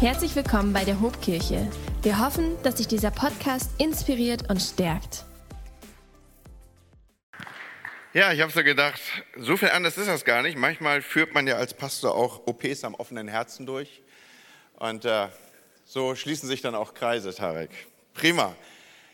Herzlich 0.00 0.34
willkommen 0.34 0.72
bei 0.72 0.84
der 0.84 1.00
Hobkirche. 1.00 1.70
Wir 2.02 2.18
hoffen, 2.18 2.60
dass 2.64 2.78
sich 2.78 2.88
dieser 2.88 3.12
Podcast 3.12 3.70
inspiriert 3.78 4.50
und 4.50 4.60
stärkt. 4.60 5.24
Ja, 8.12 8.32
ich 8.32 8.40
habe 8.40 8.52
so 8.52 8.64
gedacht, 8.64 9.00
so 9.38 9.56
viel 9.56 9.70
anders 9.70 9.96
ist 9.96 10.08
das 10.08 10.24
gar 10.24 10.42
nicht. 10.42 10.58
Manchmal 10.58 11.00
führt 11.00 11.32
man 11.32 11.46
ja 11.46 11.56
als 11.56 11.74
Pastor 11.74 12.14
auch 12.14 12.46
OPs 12.46 12.82
am 12.82 12.94
offenen 12.94 13.28
Herzen 13.28 13.66
durch. 13.66 14.02
Und 14.74 15.04
äh, 15.04 15.28
so 15.86 16.16
schließen 16.16 16.48
sich 16.48 16.60
dann 16.60 16.74
auch 16.74 16.94
Kreise, 16.94 17.32
Tarek. 17.32 17.70
Prima. 18.14 18.56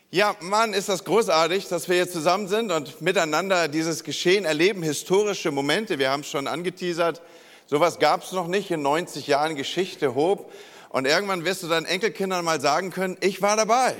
Ja, 0.09 0.35
Mann, 0.41 0.73
ist 0.73 0.89
das 0.89 1.05
großartig, 1.05 1.67
dass 1.67 1.87
wir 1.87 1.95
hier 1.95 2.09
zusammen 2.09 2.47
sind 2.47 2.71
und 2.71 3.01
miteinander 3.01 3.67
dieses 3.67 4.03
Geschehen 4.03 4.45
erleben, 4.45 4.81
historische 4.81 5.51
Momente. 5.51 5.99
Wir 5.99 6.09
haben 6.09 6.21
es 6.21 6.29
schon 6.29 6.47
angeteasert. 6.47 7.21
Sowas 7.67 7.99
gab 7.99 8.23
es 8.23 8.31
noch 8.33 8.47
nicht 8.47 8.71
in 8.71 8.81
90 8.81 9.27
Jahren 9.27 9.55
Geschichte, 9.55 10.15
Hob. 10.15 10.51
Und 10.91 11.05
irgendwann 11.05 11.45
wirst 11.45 11.63
du 11.63 11.69
deinen 11.69 11.85
Enkelkindern 11.85 12.43
mal 12.43 12.59
sagen 12.59 12.91
können, 12.91 13.15
ich 13.21 13.41
war 13.41 13.55
dabei. 13.55 13.95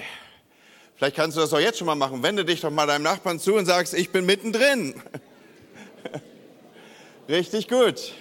Vielleicht 0.98 1.16
kannst 1.16 1.38
du 1.38 1.42
das 1.42 1.54
auch 1.54 1.60
jetzt 1.60 1.78
schon 1.78 1.88
mal 1.88 1.96
machen. 1.96 2.22
Wende 2.22 2.44
dich 2.44 2.60
doch 2.60 2.70
mal 2.70 2.86
deinem 2.86 3.04
Nachbarn 3.04 3.40
zu 3.40 3.56
und 3.56 3.66
sagst, 3.66 3.94
ich 3.94 4.12
bin 4.12 4.26
mittendrin. 4.26 5.02
Richtig 7.30 7.70
gut. 7.70 8.14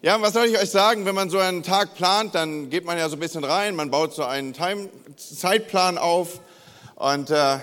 Ja, 0.00 0.22
was 0.22 0.32
soll 0.32 0.46
ich 0.46 0.58
euch 0.58 0.70
sagen? 0.70 1.04
Wenn 1.04 1.14
man 1.14 1.28
so 1.28 1.36
einen 1.36 1.62
Tag 1.62 1.94
plant, 1.94 2.34
dann 2.34 2.70
geht 2.70 2.86
man 2.86 2.96
ja 2.96 3.06
so 3.10 3.16
ein 3.16 3.20
bisschen 3.20 3.44
rein, 3.44 3.76
man 3.76 3.90
baut 3.90 4.14
so 4.14 4.24
einen 4.24 4.54
Time 4.54 4.88
Zeitplan 5.16 5.98
auf 5.98 6.40
und 6.94 7.28
äh, 7.28 7.58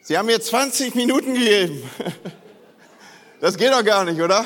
Sie 0.00 0.16
haben 0.16 0.24
mir 0.24 0.40
20 0.40 0.94
Minuten 0.94 1.34
gegeben. 1.34 1.82
Das 3.40 3.56
geht 3.56 3.70
doch 3.70 3.84
gar 3.84 4.04
nicht, 4.04 4.20
oder? 4.20 4.44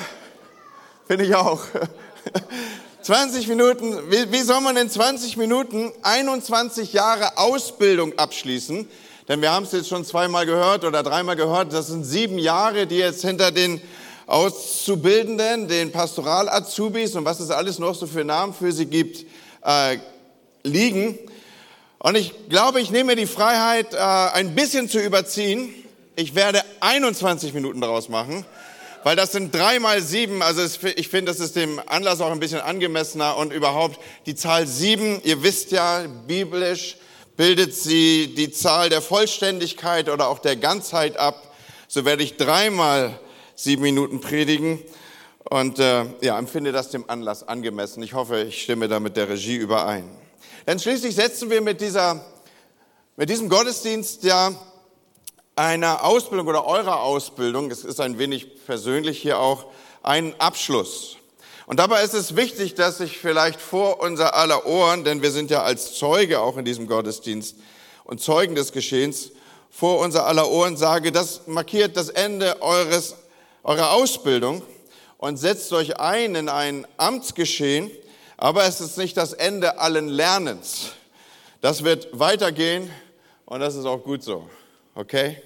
Finde 1.07 1.25
ich 1.25 1.35
auch. 1.35 1.65
20 3.03 3.49
Minuten, 3.49 3.99
wie, 4.11 4.31
wie 4.31 4.43
soll 4.43 4.61
man 4.61 4.77
in 4.77 4.89
20 4.89 5.37
Minuten 5.37 5.91
21 6.03 6.93
Jahre 6.93 7.37
Ausbildung 7.37 8.17
abschließen? 8.17 8.89
Denn 9.29 9.43
wir 9.43 9.51
haben 9.51 9.65
es 9.65 9.73
jetzt 9.73 9.89
schon 9.89 10.05
zweimal 10.05 10.47
gehört 10.47 10.85
oder 10.85 11.03
dreimal 11.03 11.35
gehört, 11.35 11.73
das 11.73 11.89
sind 11.89 12.05
sieben 12.05 12.39
Jahre, 12.39 12.87
die 12.87 12.99
jetzt 12.99 13.23
hinter 13.23 13.51
den 13.51 13.81
Auszubildenden, 14.27 15.67
den 15.67 15.91
Pastoral-Azubis 15.91 17.17
und 17.17 17.25
was 17.25 17.41
es 17.41 17.51
alles 17.51 17.81
noch 17.81 17.97
so 17.97 18.07
für 18.07 18.25
Namen 18.25 18.55
für 18.55 18.71
sie 18.71 18.87
gibt, 18.87 19.27
äh, 19.65 19.99
liegen. 20.63 21.19
Und 21.99 22.17
ich 22.17 22.33
glaube, 22.49 22.81
ich 22.81 22.93
nehme 22.93 23.15
mir 23.15 23.17
die 23.17 23.27
Freiheit, 23.27 23.95
äh, 23.95 23.99
ein 23.99 24.55
bisschen 24.55 24.89
zu 24.89 25.01
überziehen. 25.01 25.75
Ich 26.15 26.37
werde 26.37 26.63
21 26.79 27.53
Minuten 27.53 27.81
daraus 27.81 28.09
machen, 28.09 28.45
weil 29.05 29.17
das 29.17 29.33
sind 29.33 29.55
drei 29.55 29.79
mal 29.79 30.01
sieben. 30.03 30.43
Also 30.43 30.63
ich 30.97 31.09
finde, 31.09 31.33
das 31.33 31.41
ist 31.41 31.57
dem 31.57 31.81
Anlass 31.87 32.21
auch 32.21 32.31
ein 32.31 32.41
bisschen 32.41 32.61
angemessener 32.61 33.37
und 33.37 33.53
überhaupt 33.53 34.01
die 34.27 34.35
Zahl 34.35 34.67
sieben. 34.67 35.21
Ihr 35.25 35.43
wisst 35.43 35.73
ja, 35.73 36.05
biblisch 36.27 36.97
bildet 37.37 37.75
sie 37.75 38.35
die 38.35 38.53
Zahl 38.53 38.89
der 38.89 39.01
Vollständigkeit 39.01 40.09
oder 40.09 40.29
auch 40.29 40.39
der 40.39 40.57
Ganzheit 40.57 41.17
ab. 41.17 41.55
So 41.89 42.05
werde 42.05 42.23
ich 42.23 42.37
dreimal 42.37 43.19
sieben 43.55 43.83
Minuten 43.83 44.21
predigen 44.21 44.79
und 45.45 45.79
äh, 45.79 46.05
ja, 46.21 46.39
empfinde 46.39 46.73
das 46.73 46.91
dem 46.91 47.09
Anlass 47.09 47.47
angemessen. 47.47 48.03
Ich 48.03 48.15
hoffe, 48.15 48.43
ich 48.43 48.63
stimme 48.63 48.89
da 48.89 49.01
mit 49.01 49.17
der 49.17 49.29
Regie 49.29 49.57
überein. 49.57 50.09
Denn 50.67 50.79
schließlich 50.79 51.15
setzen 51.15 51.51
wir 51.51 51.61
mit, 51.61 51.81
dieser, 51.81 52.25
mit 53.17 53.29
diesem 53.29 53.49
Gottesdienst 53.49 54.23
ja 54.25 54.53
einer 55.57 56.05
Ausbildung 56.05 56.47
oder 56.47 56.65
eurer 56.65 57.01
Ausbildung, 57.03 57.71
es 57.71 57.85
ist 57.85 58.01
ein 58.01 58.19
wenig 58.19 58.65
persönlich 58.67 59.21
hier 59.21 59.39
auch, 59.39 59.67
einen 60.03 60.35
Abschluss. 60.41 61.17
Und 61.67 61.79
dabei 61.79 62.03
ist 62.03 62.15
es 62.15 62.37
wichtig, 62.37 62.75
dass 62.75 63.01
ich 63.01 63.19
vielleicht 63.19 63.61
vor 63.61 64.01
unser 64.01 64.35
aller 64.35 64.67
Ohren, 64.67 65.05
denn 65.05 65.23
wir 65.23 65.31
sind 65.31 65.51
ja 65.51 65.63
als 65.63 65.95
Zeuge 65.95 66.41
auch 66.41 66.57
in 66.57 66.65
diesem 66.65 66.87
Gottesdienst 66.87 67.57
und 68.05 68.21
Zeugen 68.21 68.55
des 68.55 68.73
Geschehens, 68.73 69.31
vor 69.71 70.01
unser 70.01 70.27
aller 70.27 70.51
Ohren 70.51 70.77
sage, 70.77 71.13
das 71.13 71.47
markiert 71.47 71.97
das 71.97 72.11
Ende 72.11 72.61
eures 72.61 73.17
eure 73.65 73.91
Ausbildung 73.91 74.63
und 75.19 75.37
setzt 75.37 75.73
euch 75.73 76.01
ein 76.01 76.35
in 76.35 76.49
ein 76.49 76.87
Amtsgeschehen, 76.97 77.91
aber 78.37 78.65
es 78.65 78.81
ist 78.81 78.99
nicht 78.99 79.17
das 79.17 79.33
Ende 79.33 79.79
allen 79.79 80.09
Lernens. 80.09 80.93
Das 81.61 81.85
wird 81.85 82.09
weitergehen 82.19 82.91
und 83.47 83.61
das 83.61 83.77
ist 83.77 83.87
auch 83.87 84.03
gut 84.03 84.23
so. 84.23 84.49
Okay? 84.95 85.41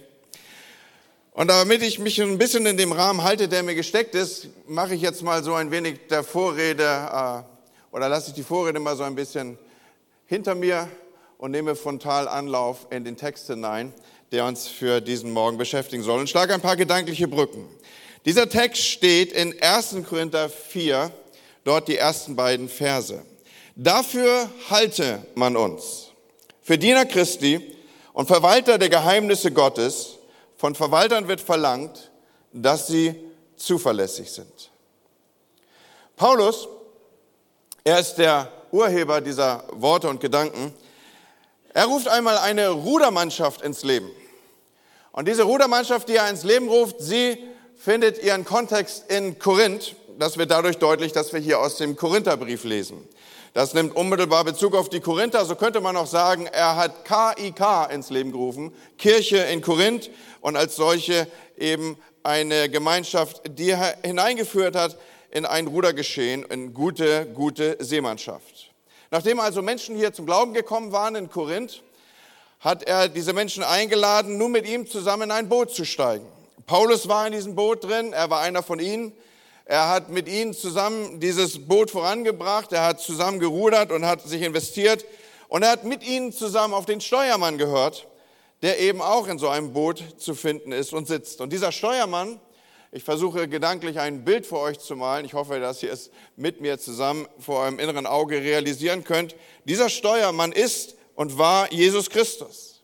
Und 1.37 1.49
damit 1.49 1.83
ich 1.83 1.99
mich 1.99 2.19
ein 2.23 2.39
bisschen 2.39 2.65
in 2.65 2.79
dem 2.79 2.93
Rahmen 2.93 3.23
halte, 3.23 3.47
der 3.47 3.63
mir 3.63 3.75
gesteckt 3.75 4.15
ist, 4.15 4.49
mache 4.67 4.95
ich 4.95 5.03
jetzt 5.03 5.23
mal 5.23 5.45
so 5.45 5.53
ein 5.53 5.71
wenig 5.71 6.07
der 6.09 6.25
Vorrede 6.25 6.83
äh, 6.83 7.95
oder 7.95 8.09
lasse 8.09 8.29
ich 8.29 8.35
die 8.35 8.43
Vorrede 8.43 8.81
mal 8.81 8.97
so 8.97 9.03
ein 9.03 9.15
bisschen 9.15 9.59
hinter 10.25 10.55
mir 10.55 10.89
und 11.37 11.51
nehme 11.51 11.77
frontal 11.77 12.27
Anlauf 12.27 12.87
in 12.89 13.05
den 13.05 13.19
Text 13.19 13.49
hinein, 13.49 13.93
der 14.33 14.47
uns 14.47 14.67
für 14.67 15.03
diesen 15.03 15.31
Morgen 15.31 15.59
beschäftigen 15.59 16.03
soll 16.03 16.21
und 16.21 16.31
schlage 16.31 16.55
ein 16.55 16.63
paar 16.63 16.75
gedankliche 16.75 17.29
Brücken. 17.29 17.69
Dieser 18.25 18.49
Text 18.49 18.85
steht 18.85 19.33
in 19.33 19.55
1. 19.61 19.97
Korinther 20.09 20.49
4, 20.49 21.11
dort 21.65 21.89
die 21.89 21.99
ersten 21.99 22.35
beiden 22.35 22.71
Verse. 22.71 23.21
Dafür 23.75 24.49
halte 24.71 25.23
man 25.35 25.59
uns, 25.59 26.13
für 26.63 26.79
Diener 26.79 27.05
Christi 27.05 27.61
und 28.15 28.27
Verwalter 28.27 28.79
der 28.79 28.89
Geheimnisse 28.89 29.51
Gottes. 29.53 30.16
Von 30.57 30.75
Verwaltern 30.75 31.29
wird 31.29 31.41
verlangt, 31.41 32.11
dass 32.53 32.87
sie 32.87 33.15
zuverlässig 33.57 34.31
sind. 34.31 34.71
Paulus, 36.17 36.69
er 37.85 38.01
ist 38.01 38.15
der 38.15 38.51
Urheber 38.73 39.21
dieser 39.21 39.65
Worte 39.73 40.09
und 40.09 40.21
Gedanken. 40.21 40.75
Er 41.75 41.85
ruft 41.85 42.09
einmal 42.09 42.39
eine 42.39 42.71
Rudermannschaft 42.71 43.61
ins 43.63 43.83
Leben. 43.83 44.11
Und 45.13 45.29
diese 45.29 45.45
Rudermannschaft, 45.45 46.09
die 46.09 46.17
er 46.17 46.29
ins 46.29 46.43
Leben 46.43 46.69
ruft, 46.69 46.97
sie 47.01 47.39
findet 47.77 48.23
ihren 48.23 48.45
Kontext 48.45 49.11
in 49.11 49.39
Korinth. 49.39 49.95
Das 50.19 50.39
wird 50.39 50.51
dadurch 50.51 50.79
deutlich, 50.79 51.13
dass 51.13 51.33
wir 51.33 51.41
hier 51.41 51.61
aus 51.61 51.77
dem 51.77 51.97
Korintherbrief 51.97 52.65
lesen. 52.65 53.07
Das 53.57 53.73
nimmt 53.73 53.97
unmittelbar 53.97 54.45
Bezug 54.45 54.75
auf 54.75 54.91
die 54.91 55.01
Korinther. 55.01 55.43
So 55.47 55.55
könnte 55.55 55.81
man 55.81 55.97
auch 55.97 56.07
sagen, 56.07 56.45
er 56.45 56.77
hat 56.77 57.07
KIK 57.07 57.91
ins 57.91 58.11
Leben 58.11 58.31
gerufen, 58.31 58.71
Kirche 58.99 59.39
in 59.39 59.63
Korinth 59.63 60.11
und 60.43 60.57
als 60.59 60.77
solche 60.77 61.27
eben 61.57 61.97
eine 62.23 62.69
Gemeinschaft, 62.69 63.41
die 63.49 63.71
er 63.71 63.97
hineingeführt 64.05 64.77
hat 64.77 64.99
in 65.31 65.47
ein 65.47 65.69
Rudergeschehen, 65.69 66.45
in 66.45 66.75
gute, 66.75 67.25
gute 67.33 67.79
Seemannschaft. 67.81 68.75
Nachdem 69.11 69.41
also 69.41 69.63
Menschen 69.63 69.97
hier 69.97 70.13
zum 70.13 70.27
Glauben 70.27 70.53
gekommen 70.53 70.93
waren 70.93 71.15
in 71.15 71.31
Korinth, 71.31 71.83
hat 72.61 72.83
er 72.83 73.09
diese 73.09 73.33
Menschen 73.33 73.63
eingeladen, 73.63 74.37
nun 74.37 74.53
mit 74.53 74.69
ihm 74.69 74.87
zusammen 74.87 75.23
in 75.23 75.31
ein 75.31 75.49
Boot 75.49 75.71
zu 75.71 75.87
steigen. 75.87 76.27
Paulus 76.67 77.09
war 77.09 77.27
in 77.27 77.33
diesem 77.33 77.55
Boot 77.55 77.85
drin, 77.85 78.13
er 78.13 78.29
war 78.29 78.43
einer 78.43 78.63
von 78.63 78.81
ihnen. 78.81 79.15
Er 79.69 79.89
hat 79.89 80.11
mit 80.11 80.29
ihnen 80.29 80.55
zusammen 80.55 81.19
dieses 81.19 81.67
Boot 81.67 81.91
vorangebracht, 81.91 82.73
er 82.73 82.85
hat 82.85 83.01
zusammen 83.01 83.41
gerudert 83.41 83.91
und 83.91 84.07
hat 84.07 84.23
sich 84.23 84.43
investiert 84.43 85.05
und 85.49 85.65
er 85.65 85.71
hat 85.71 85.83
mit 85.83 86.07
ihnen 86.07 86.33
zusammen 86.33 86.73
auf 86.73 86.87
den 86.87 87.01
Steuermann 87.01 87.59
gehört, 87.59 88.07
der 88.63 88.79
eben 88.79 89.03
auch 89.03 89.27
in 89.27 89.41
so 89.41 89.49
einem 89.49 89.73
Boot 89.73 90.05
zu 90.19 90.37
finden 90.37 90.71
ist 90.71 90.93
und 90.93 91.09
sitzt. 91.09 91.41
Und 91.41 91.53
dieser 91.53 91.73
Steuermann, 91.73 92.41
ich 92.93 93.03
versuche 93.03 93.49
gedanklich 93.49 93.99
ein 93.99 94.25
Bild 94.25 94.47
für 94.47 94.61
euch 94.61 94.79
zu 94.79 94.95
malen, 94.95 95.25
ich 95.25 95.35
hoffe, 95.35 95.59
dass 95.59 95.83
ihr 95.83 95.93
es 95.93 96.11
mit 96.37 96.61
mir 96.61 96.79
zusammen 96.79 97.27
vor 97.41 97.63
eurem 97.63 97.81
inneren 97.81 98.07
Auge 98.07 98.41
realisieren 98.41 99.03
könnt. 99.03 99.35
Dieser 99.65 99.89
Steuermann 99.89 100.53
ist 100.53 100.95
und 101.17 101.39
war 101.39 101.73
Jesus 101.73 102.09
Christus. 102.09 102.76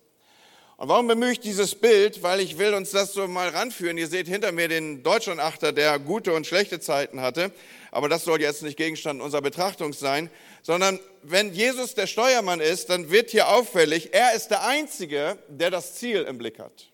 Und 0.82 0.88
warum 0.88 1.06
bemühe 1.06 1.30
ich 1.30 1.38
dieses 1.38 1.76
Bild? 1.76 2.24
Weil 2.24 2.40
ich 2.40 2.58
will 2.58 2.74
uns 2.74 2.90
das 2.90 3.12
so 3.12 3.28
mal 3.28 3.50
ranführen. 3.50 3.96
Ihr 3.98 4.08
seht 4.08 4.26
hinter 4.26 4.50
mir 4.50 4.66
den 4.66 5.04
Deutschlandachter, 5.04 5.70
der 5.70 6.00
gute 6.00 6.32
und 6.32 6.44
schlechte 6.44 6.80
Zeiten 6.80 7.20
hatte. 7.20 7.52
Aber 7.92 8.08
das 8.08 8.24
soll 8.24 8.40
jetzt 8.40 8.64
nicht 8.64 8.76
Gegenstand 8.76 9.22
unserer 9.22 9.42
Betrachtung 9.42 9.92
sein, 9.92 10.28
sondern 10.60 10.98
wenn 11.22 11.54
Jesus 11.54 11.94
der 11.94 12.08
Steuermann 12.08 12.58
ist, 12.58 12.90
dann 12.90 13.12
wird 13.12 13.30
hier 13.30 13.46
auffällig, 13.46 14.12
er 14.12 14.34
ist 14.34 14.48
der 14.48 14.66
Einzige, 14.66 15.38
der 15.46 15.70
das 15.70 15.94
Ziel 15.94 16.22
im 16.22 16.36
Blick 16.36 16.58
hat. 16.58 16.88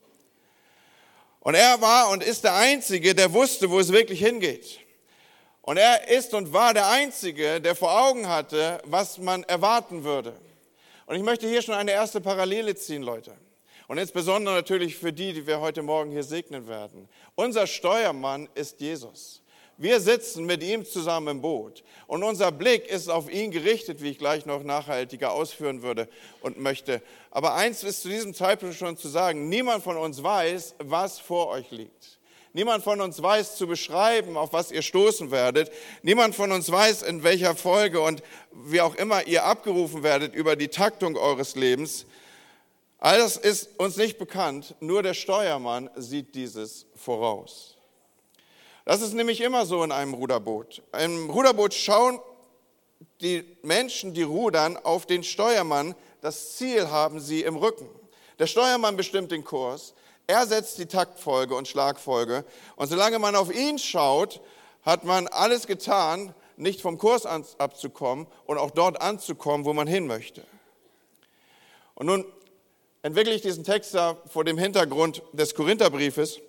Und 1.41 1.55
er 1.55 1.81
war 1.81 2.11
und 2.11 2.23
ist 2.23 2.45
der 2.45 2.57
Einzige, 2.57 3.15
der 3.15 3.33
wusste, 3.33 3.71
wo 3.71 3.81
es 3.81 3.91
wirklich 3.91 4.19
hingeht. 4.19 4.81
Und 5.63 5.79
er 5.79 6.09
ist 6.09 6.35
und 6.35 6.53
war 6.53 6.75
der 6.75 6.89
Einzige, 6.89 7.59
der 7.59 7.75
vor 7.75 7.99
Augen 8.07 8.29
hatte, 8.29 8.83
was 8.85 9.17
man 9.17 9.45
erwarten 9.45 10.05
würde. 10.05 10.35
Und 11.07 11.17
ich 11.17 11.23
möchte 11.23 11.49
hier 11.49 11.63
schon 11.63 11.75
eine 11.75 11.93
erste 11.93 12.21
Parallele 12.21 12.75
ziehen, 12.75 13.03
Leute. 13.03 13.33
Und 13.89 13.97
insbesondere 13.99 14.55
natürlich 14.55 14.97
für 14.97 15.13
die, 15.13 15.33
die 15.33 15.47
wir 15.47 15.61
heute 15.61 15.83
Morgen 15.83 16.13
hier 16.13 16.23
segnen 16.23 16.69
werden. 16.69 17.09
Unser 17.35 17.67
Steuermann 17.67 18.49
ist 18.55 18.81
Jesus. 18.81 19.43
Wir 19.79 20.01
sitzen 20.01 20.45
mit 20.45 20.63
ihm 20.63 20.85
zusammen 20.85 21.29
im 21.29 21.41
Boot 21.41 21.85
und 22.09 22.23
unser 22.25 22.51
Blick 22.51 22.87
ist 22.89 23.09
auf 23.09 23.31
ihn 23.31 23.51
gerichtet, 23.51 24.03
wie 24.03 24.11
ich 24.11 24.19
gleich 24.19 24.45
noch 24.45 24.65
nachhaltiger 24.65 25.33
ausführen 25.33 25.83
würde 25.83 26.09
und 26.41 26.59
möchte. 26.59 27.01
Aber 27.31 27.55
eins 27.55 27.85
ist 27.85 28.03
zu 28.03 28.09
diesem 28.09 28.35
Zeitpunkt 28.35 28.75
schon 28.75 28.97
zu 28.97 29.09
sagen, 29.09 29.49
niemand 29.49 29.85
von 29.85 29.97
uns 29.97 30.23
weiß, 30.23 30.75
was 30.81 31.21
vor 31.21 31.49
euch 31.49 31.71
liegt. 31.71 32.19
Niemand 32.53 32.83
von 32.83 33.01
uns 33.01 33.23
weiß 33.23 33.57
zu 33.57 33.69
beschreiben, 33.69 34.37
auf 34.37 34.53
was 34.53 34.73
ihr 34.73 34.83
stoßen 34.83 35.31
werdet. 35.31 35.71
Niemand 36.03 36.35
von 36.35 36.51
uns 36.51 36.71
weiß, 36.73 37.03
in 37.03 37.23
welcher 37.23 37.55
Folge 37.55 38.01
und 38.01 38.23
wie 38.53 38.81
auch 38.81 38.97
immer 38.97 39.29
ihr 39.29 39.45
abgerufen 39.45 40.03
werdet 40.03 40.35
über 40.35 40.57
die 40.57 40.69
Taktung 40.69 41.17
eures 41.17 41.55
Lebens. 41.55 42.05
All 42.99 43.19
das 43.19 43.37
ist 43.37 43.79
uns 43.79 43.97
nicht 43.97 44.19
bekannt, 44.19 44.75
nur 44.81 45.03
der 45.03 45.15
Steuermann 45.15 45.89
sieht 45.97 46.35
dieses 46.35 46.87
voraus. 46.97 47.77
Das 48.85 49.03
ist 49.03 49.13
nämlich 49.13 49.41
immer 49.41 49.67
so 49.67 49.85
in 49.85 49.93
einem 49.93 50.15
Ruderboot. 50.15 50.83
Im 50.99 51.31
Ruderboot 51.31 51.75
schauen 51.75 52.21
die 53.21 53.57
Menschen, 53.63 54.15
die 54.15 54.23
rudern, 54.23 54.77
auf 54.77 55.07
den 55.07 55.23
Steuermann. 55.23 55.95
Das 56.21 56.57
Ziel 56.57 56.91
haben 56.91 57.21
sie 57.21 57.43
im 57.43 57.57
Rücken. 57.57 57.89
Der 58.39 58.47
Steuermann 58.47 58.97
bestimmt 58.97 59.31
den 59.31 59.45
Kurs. 59.45 59.95
Er 60.27 60.47
setzt 60.47 60.79
die 60.79 60.87
Taktfolge 60.87 61.55
und 61.55 61.69
Schlagfolge. 61.69 62.45
Und 62.77 62.89
solange 62.89 63.19
man 63.19 63.37
auf 63.37 63.55
ihn 63.55 63.79
schaut, 63.79 64.41
hat 64.83 65.05
man 65.05 65.29
alles 65.29 65.67
getan, 65.67 66.35
nicht 66.57 66.81
vom 66.81 66.99
Kurs 66.99 67.27
abzukommen 67.27 68.27
und 68.47 68.59
auch 68.59 68.71
dort 68.71 69.01
anzukommen, 69.01 69.65
wo 69.65 69.73
man 69.73 69.87
hin 69.87 70.07
möchte. 70.07 70.45
Und 71.95 72.07
nun 72.07 72.25
entwickle 73.03 73.35
ich 73.35 73.43
diesen 73.43 73.65
Text 73.65 73.95
da 73.95 74.17
vor 74.27 74.45
dem 74.45 74.59
Hintergrund 74.59 75.23
des 75.33 75.55
Korintherbriefes. 75.55 76.41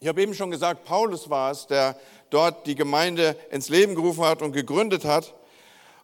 Ich 0.00 0.08
habe 0.08 0.22
eben 0.22 0.34
schon 0.34 0.50
gesagt, 0.50 0.84
Paulus 0.84 1.30
war 1.30 1.50
es, 1.50 1.66
der 1.66 1.98
dort 2.30 2.66
die 2.66 2.74
Gemeinde 2.74 3.36
ins 3.50 3.68
Leben 3.68 3.94
gerufen 3.94 4.24
hat 4.24 4.42
und 4.42 4.52
gegründet 4.52 5.04
hat. 5.04 5.34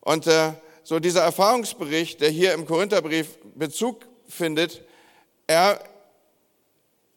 Und 0.01 0.27
äh, 0.27 0.53
so 0.83 0.99
dieser 0.99 1.23
Erfahrungsbericht, 1.23 2.21
der 2.21 2.31
hier 2.31 2.55
im 2.55 2.67
Korintherbrief 2.67 3.39
Bezug 3.55 4.07
findet, 4.27 4.83
er 5.47 5.83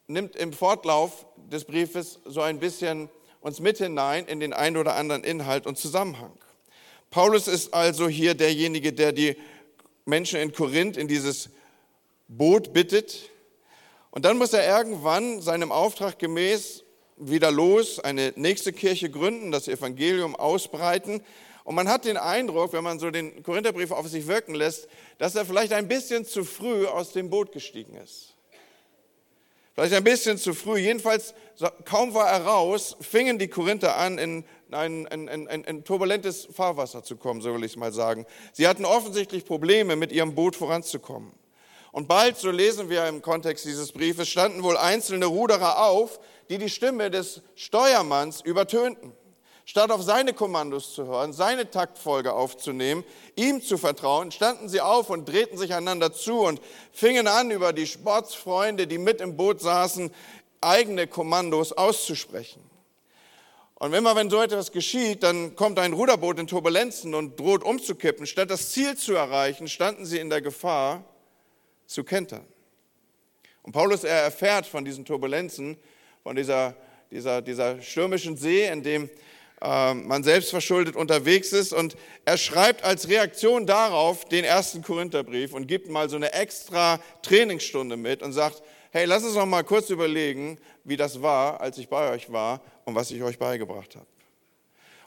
nimmt 0.07 0.35
im 0.35 0.51
Fortlauf 0.51 1.25
des 1.37 1.65
Briefes 1.65 2.19
so 2.25 2.41
ein 2.41 2.59
bisschen 2.59 3.09
uns 3.41 3.59
mit 3.59 3.77
hinein 3.77 4.25
in 4.25 4.39
den 4.39 4.53
ein 4.53 4.75
oder 4.75 4.95
anderen 4.95 5.23
Inhalt 5.23 5.65
und 5.65 5.77
Zusammenhang. 5.77 6.33
Paulus 7.11 7.47
ist 7.47 7.73
also 7.73 8.07
hier 8.07 8.33
derjenige, 8.33 8.91
der 8.91 9.11
die 9.11 9.37
Menschen 10.05 10.39
in 10.39 10.51
Korinth 10.51 10.97
in 10.97 11.07
dieses 11.07 11.49
Boot 12.37 12.73
bittet. 12.73 13.29
Und 14.11 14.25
dann 14.25 14.37
muss 14.37 14.53
er 14.53 14.65
irgendwann 14.65 15.41
seinem 15.41 15.71
Auftrag 15.71 16.19
gemäß 16.19 16.83
wieder 17.17 17.51
los, 17.51 17.99
eine 17.99 18.33
nächste 18.35 18.73
Kirche 18.73 19.09
gründen, 19.09 19.51
das 19.51 19.67
Evangelium 19.67 20.35
ausbreiten. 20.35 21.21
Und 21.63 21.75
man 21.75 21.87
hat 21.87 22.05
den 22.05 22.17
Eindruck, 22.17 22.73
wenn 22.73 22.83
man 22.83 22.99
so 22.99 23.09
den 23.09 23.41
Korintherbrief 23.43 23.91
auf 23.91 24.07
sich 24.07 24.27
wirken 24.27 24.55
lässt, 24.55 24.87
dass 25.17 25.35
er 25.35 25.45
vielleicht 25.45 25.73
ein 25.73 25.87
bisschen 25.87 26.25
zu 26.25 26.43
früh 26.43 26.85
aus 26.85 27.13
dem 27.13 27.29
Boot 27.29 27.51
gestiegen 27.51 27.95
ist. 27.95 28.35
Vielleicht 29.73 29.93
ein 29.93 30.03
bisschen 30.03 30.37
zu 30.37 30.53
früh. 30.53 30.77
Jedenfalls, 30.77 31.33
kaum 31.85 32.13
war 32.13 32.29
er 32.29 32.45
raus, 32.45 32.95
fingen 33.01 33.39
die 33.39 33.47
Korinther 33.47 33.97
an, 33.97 34.17
in 34.17 34.45
ein, 34.71 35.07
ein, 35.07 35.29
ein, 35.29 35.65
ein 35.65 35.83
turbulentes 35.83 36.47
Fahrwasser 36.51 37.03
zu 37.03 37.15
kommen, 37.15 37.41
so 37.41 37.53
will 37.53 37.63
ich 37.63 37.71
es 37.71 37.77
mal 37.77 37.91
sagen. 37.91 38.25
Sie 38.51 38.67
hatten 38.67 38.85
offensichtlich 38.85 39.45
Probleme, 39.45 39.95
mit 39.95 40.11
ihrem 40.11 40.35
Boot 40.35 40.55
voranzukommen. 40.55 41.31
Und 41.93 42.07
bald, 42.07 42.37
so 42.37 42.49
lesen 42.49 42.89
wir 42.89 43.05
im 43.07 43.21
Kontext 43.21 43.65
dieses 43.65 43.91
Briefes, 43.91 44.27
standen 44.27 44.63
wohl 44.63 44.77
einzelne 44.77 45.27
Ruderer 45.27 45.85
auf, 45.85 46.19
die 46.49 46.57
die 46.57 46.69
Stimme 46.69 47.11
des 47.11 47.43
Steuermanns 47.53 48.41
übertönten. 48.41 49.13
Statt 49.63 49.91
auf 49.91 50.01
seine 50.01 50.33
Kommandos 50.33 50.95
zu 50.95 51.05
hören, 51.05 51.33
seine 51.33 51.69
Taktfolge 51.69 52.33
aufzunehmen, 52.33 53.03
ihm 53.35 53.61
zu 53.61 53.77
vertrauen, 53.77 54.31
standen 54.31 54.69
sie 54.69 54.81
auf 54.81 55.11
und 55.11 55.29
drehten 55.29 55.55
sich 55.55 55.75
einander 55.75 56.11
zu 56.11 56.39
und 56.39 56.61
fingen 56.91 57.27
an, 57.27 57.51
über 57.51 57.73
die 57.73 57.85
Sportsfreunde, 57.85 58.87
die 58.87 58.97
mit 58.97 59.21
im 59.21 59.37
Boot 59.37 59.61
saßen, 59.61 60.09
eigene 60.61 61.05
Kommandos 61.05 61.73
auszusprechen. 61.73 62.67
Und 63.75 63.93
immer 63.93 64.15
wenn 64.15 64.31
so 64.31 64.41
etwas 64.41 64.71
geschieht, 64.71 65.21
dann 65.21 65.55
kommt 65.55 65.77
ein 65.77 65.93
Ruderboot 65.93 66.39
in 66.39 66.47
Turbulenzen 66.47 67.13
und 67.13 67.39
droht 67.39 67.63
umzukippen. 67.63 68.25
Statt 68.25 68.49
das 68.49 68.71
Ziel 68.71 68.97
zu 68.97 69.13
erreichen, 69.13 69.67
standen 69.67 70.07
sie 70.07 70.17
in 70.17 70.31
der 70.31 70.41
Gefahr 70.41 71.05
zu 71.85 72.03
kentern. 72.03 72.45
Und 73.63 73.71
Paulus, 73.71 74.03
er 74.03 74.23
erfährt 74.23 74.65
von 74.65 74.83
diesen 74.83 75.05
Turbulenzen, 75.05 75.77
von 76.21 76.35
dieser, 76.35 76.75
dieser, 77.11 77.41
dieser 77.41 77.81
stürmischen 77.81 78.35
See, 78.37 78.67
in 78.67 78.83
dem 78.83 79.09
ähm, 79.61 80.07
man 80.07 80.23
selbst 80.23 80.49
verschuldet 80.49 80.97
unterwegs 80.97 81.53
ist. 81.53 81.71
Und 81.71 81.95
er 82.25 82.37
schreibt 82.37 82.83
als 82.83 83.07
Reaktion 83.07 83.65
darauf 83.65 84.25
den 84.25 84.43
ersten 84.43 84.81
Korintherbrief 84.81 85.53
und 85.53 85.67
gibt 85.67 85.89
mal 85.89 86.09
so 86.09 86.17
eine 86.17 86.33
extra 86.33 86.99
Trainingsstunde 87.21 87.95
mit 87.95 88.21
und 88.21 88.33
sagt, 88.33 88.61
hey, 88.91 89.05
lass 89.05 89.23
uns 89.23 89.35
noch 89.35 89.45
mal 89.45 89.63
kurz 89.63 89.89
überlegen, 89.89 90.59
wie 90.83 90.97
das 90.97 91.21
war, 91.21 91.61
als 91.61 91.77
ich 91.77 91.87
bei 91.87 92.11
euch 92.11 92.31
war 92.31 92.61
und 92.83 92.95
was 92.95 93.09
ich 93.11 93.23
euch 93.23 93.39
beigebracht 93.39 93.95
habe. 93.95 94.05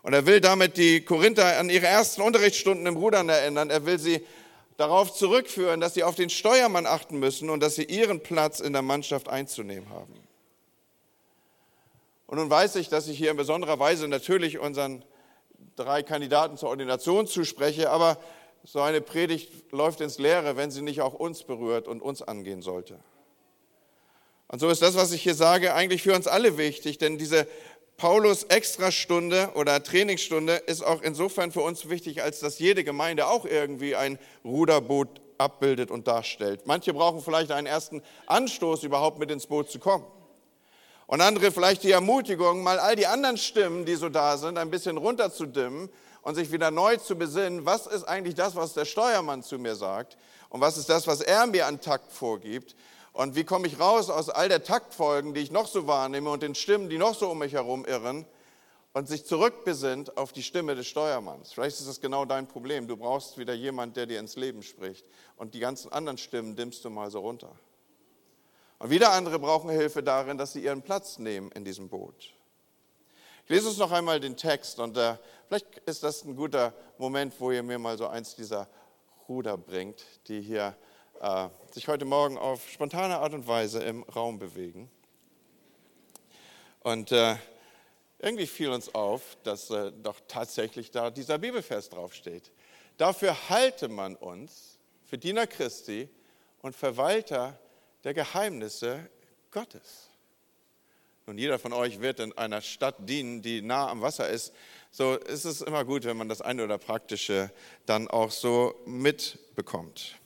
Und 0.02 0.14
er 0.14 0.24
will 0.24 0.40
damit 0.40 0.76
die 0.76 1.02
Korinther 1.02 1.58
an 1.58 1.68
ihre 1.68 1.86
ersten 1.86 2.22
Unterrichtsstunden 2.22 2.86
im 2.86 2.96
Rudern 2.96 3.28
erinnern. 3.28 3.70
Er 3.70 3.84
will 3.84 3.98
sie 3.98 4.24
darauf 4.76 5.12
zurückführen, 5.12 5.80
dass 5.80 5.94
sie 5.94 6.04
auf 6.04 6.14
den 6.14 6.30
Steuermann 6.30 6.86
achten 6.86 7.18
müssen 7.18 7.50
und 7.50 7.60
dass 7.60 7.74
sie 7.76 7.84
ihren 7.84 8.22
Platz 8.22 8.60
in 8.60 8.72
der 8.72 8.82
Mannschaft 8.82 9.28
einzunehmen 9.28 9.90
haben. 9.90 10.14
Und 12.26 12.38
nun 12.38 12.50
weiß 12.50 12.76
ich, 12.76 12.88
dass 12.88 13.08
ich 13.08 13.16
hier 13.18 13.30
in 13.30 13.36
besonderer 13.36 13.78
Weise 13.78 14.08
natürlich 14.08 14.58
unseren 14.58 15.04
drei 15.76 16.02
Kandidaten 16.02 16.56
zur 16.56 16.70
Ordination 16.70 17.26
zuspreche, 17.26 17.90
aber 17.90 18.18
so 18.64 18.80
eine 18.80 19.00
Predigt 19.00 19.72
läuft 19.72 20.00
ins 20.00 20.18
Leere, 20.18 20.56
wenn 20.56 20.70
sie 20.70 20.82
nicht 20.82 21.00
auch 21.00 21.14
uns 21.14 21.44
berührt 21.44 21.86
und 21.86 22.02
uns 22.02 22.22
angehen 22.22 22.62
sollte. 22.62 22.98
Und 24.48 24.58
so 24.60 24.68
ist 24.68 24.82
das, 24.82 24.96
was 24.96 25.12
ich 25.12 25.22
hier 25.22 25.34
sage, 25.34 25.74
eigentlich 25.74 26.02
für 26.02 26.14
uns 26.14 26.26
alle 26.26 26.56
wichtig, 26.56 26.98
denn 26.98 27.18
diese 27.18 27.46
Paulus 27.96 28.42
Extrastunde 28.44 29.52
oder 29.54 29.82
Trainingsstunde 29.82 30.56
ist 30.56 30.84
auch 30.84 31.00
insofern 31.00 31.50
für 31.50 31.62
uns 31.62 31.88
wichtig, 31.88 32.22
als 32.22 32.40
dass 32.40 32.58
jede 32.58 32.84
Gemeinde 32.84 33.26
auch 33.26 33.46
irgendwie 33.46 33.96
ein 33.96 34.18
Ruderboot 34.44 35.22
abbildet 35.38 35.90
und 35.90 36.06
darstellt. 36.06 36.66
Manche 36.66 36.92
brauchen 36.92 37.22
vielleicht 37.22 37.52
einen 37.52 37.66
ersten 37.66 38.02
Anstoß, 38.26 38.82
überhaupt 38.82 39.18
mit 39.18 39.30
ins 39.30 39.46
Boot 39.46 39.70
zu 39.70 39.78
kommen. 39.78 40.04
Und 41.06 41.22
andere 41.22 41.50
vielleicht 41.50 41.84
die 41.84 41.92
Ermutigung, 41.92 42.62
mal 42.62 42.78
all 42.78 42.96
die 42.96 43.06
anderen 43.06 43.38
Stimmen, 43.38 43.86
die 43.86 43.94
so 43.94 44.10
da 44.10 44.36
sind, 44.36 44.58
ein 44.58 44.70
bisschen 44.70 44.98
runterzudimmen 44.98 45.88
und 46.20 46.34
sich 46.34 46.52
wieder 46.52 46.70
neu 46.70 46.98
zu 46.98 47.16
besinnen, 47.16 47.64
was 47.64 47.86
ist 47.86 48.04
eigentlich 48.04 48.34
das, 48.34 48.56
was 48.56 48.74
der 48.74 48.84
Steuermann 48.84 49.42
zu 49.42 49.58
mir 49.58 49.74
sagt 49.74 50.18
und 50.50 50.60
was 50.60 50.76
ist 50.76 50.90
das, 50.90 51.06
was 51.06 51.22
er 51.22 51.46
mir 51.46 51.66
an 51.66 51.80
Takt 51.80 52.12
vorgibt 52.12 52.76
und 53.16 53.34
wie 53.34 53.44
komme 53.44 53.66
ich 53.66 53.80
raus 53.80 54.10
aus 54.10 54.28
all 54.28 54.50
der 54.50 54.62
Taktfolgen, 54.62 55.32
die 55.32 55.40
ich 55.40 55.50
noch 55.50 55.66
so 55.66 55.86
wahrnehme 55.86 56.28
und 56.28 56.42
den 56.42 56.54
Stimmen, 56.54 56.90
die 56.90 56.98
noch 56.98 57.14
so 57.14 57.30
um 57.30 57.38
mich 57.38 57.54
herum 57.54 57.86
irren 57.86 58.26
und 58.92 59.08
sich 59.08 59.24
zurückbesinnt 59.24 60.18
auf 60.18 60.34
die 60.34 60.42
Stimme 60.42 60.74
des 60.74 60.86
Steuermanns. 60.86 61.54
Vielleicht 61.54 61.78
ist 61.78 61.88
das 61.88 62.02
genau 62.02 62.26
dein 62.26 62.46
Problem. 62.46 62.86
Du 62.86 62.98
brauchst 62.98 63.38
wieder 63.38 63.54
jemand, 63.54 63.96
der 63.96 64.04
dir 64.04 64.20
ins 64.20 64.36
Leben 64.36 64.62
spricht 64.62 65.06
und 65.36 65.54
die 65.54 65.60
ganzen 65.60 65.90
anderen 65.92 66.18
Stimmen 66.18 66.56
dimmst 66.56 66.84
du 66.84 66.90
mal 66.90 67.10
so 67.10 67.20
runter. 67.20 67.50
Und 68.80 68.90
wieder 68.90 69.12
andere 69.12 69.38
brauchen 69.38 69.70
Hilfe 69.70 70.02
darin, 70.02 70.36
dass 70.36 70.52
sie 70.52 70.62
ihren 70.62 70.82
Platz 70.82 71.18
nehmen 71.18 71.50
in 71.52 71.64
diesem 71.64 71.88
Boot. 71.88 72.34
Ich 73.44 73.50
lese 73.50 73.68
uns 73.68 73.78
noch 73.78 73.92
einmal 73.92 74.20
den 74.20 74.36
Text 74.36 74.78
und 74.78 74.98
äh, 74.98 75.16
vielleicht 75.48 75.78
ist 75.86 76.02
das 76.02 76.22
ein 76.22 76.36
guter 76.36 76.74
Moment, 76.98 77.32
wo 77.38 77.50
ihr 77.50 77.62
mir 77.62 77.78
mal 77.78 77.96
so 77.96 78.08
eins 78.08 78.36
dieser 78.36 78.68
Ruder 79.26 79.56
bringt, 79.56 80.04
die 80.28 80.42
hier 80.42 80.76
äh, 81.20 81.48
sich 81.72 81.88
heute 81.88 82.04
Morgen 82.04 82.38
auf 82.38 82.68
spontane 82.68 83.18
Art 83.18 83.34
und 83.34 83.46
Weise 83.46 83.82
im 83.82 84.02
Raum 84.04 84.38
bewegen. 84.38 84.90
Und 86.80 87.12
äh, 87.12 87.36
irgendwie 88.18 88.46
fiel 88.46 88.70
uns 88.70 88.94
auf, 88.94 89.36
dass 89.42 89.70
äh, 89.70 89.92
doch 90.02 90.16
tatsächlich 90.28 90.90
da 90.90 91.10
dieser 91.10 91.38
Bibelvers 91.38 91.88
draufsteht. 91.88 92.50
Dafür 92.96 93.48
halte 93.48 93.88
man 93.88 94.16
uns 94.16 94.78
für 95.04 95.18
Diener 95.18 95.46
Christi 95.46 96.08
und 96.62 96.74
Verwalter 96.74 97.58
der 98.04 98.14
Geheimnisse 98.14 99.10
Gottes. 99.50 100.08
Und 101.26 101.38
jeder 101.38 101.58
von 101.58 101.72
euch 101.72 102.00
wird 102.00 102.20
in 102.20 102.36
einer 102.38 102.60
Stadt 102.60 102.94
dienen, 103.00 103.42
die 103.42 103.60
nah 103.60 103.88
am 103.90 104.00
Wasser 104.00 104.28
ist. 104.28 104.52
So 104.92 105.16
ist 105.16 105.44
es 105.44 105.60
immer 105.60 105.84
gut, 105.84 106.04
wenn 106.04 106.16
man 106.16 106.28
das 106.28 106.40
eine 106.40 106.62
oder 106.62 106.78
praktische 106.78 107.50
dann 107.84 108.06
auch 108.08 108.30
so 108.30 108.76
mitbekommt. 108.86 110.16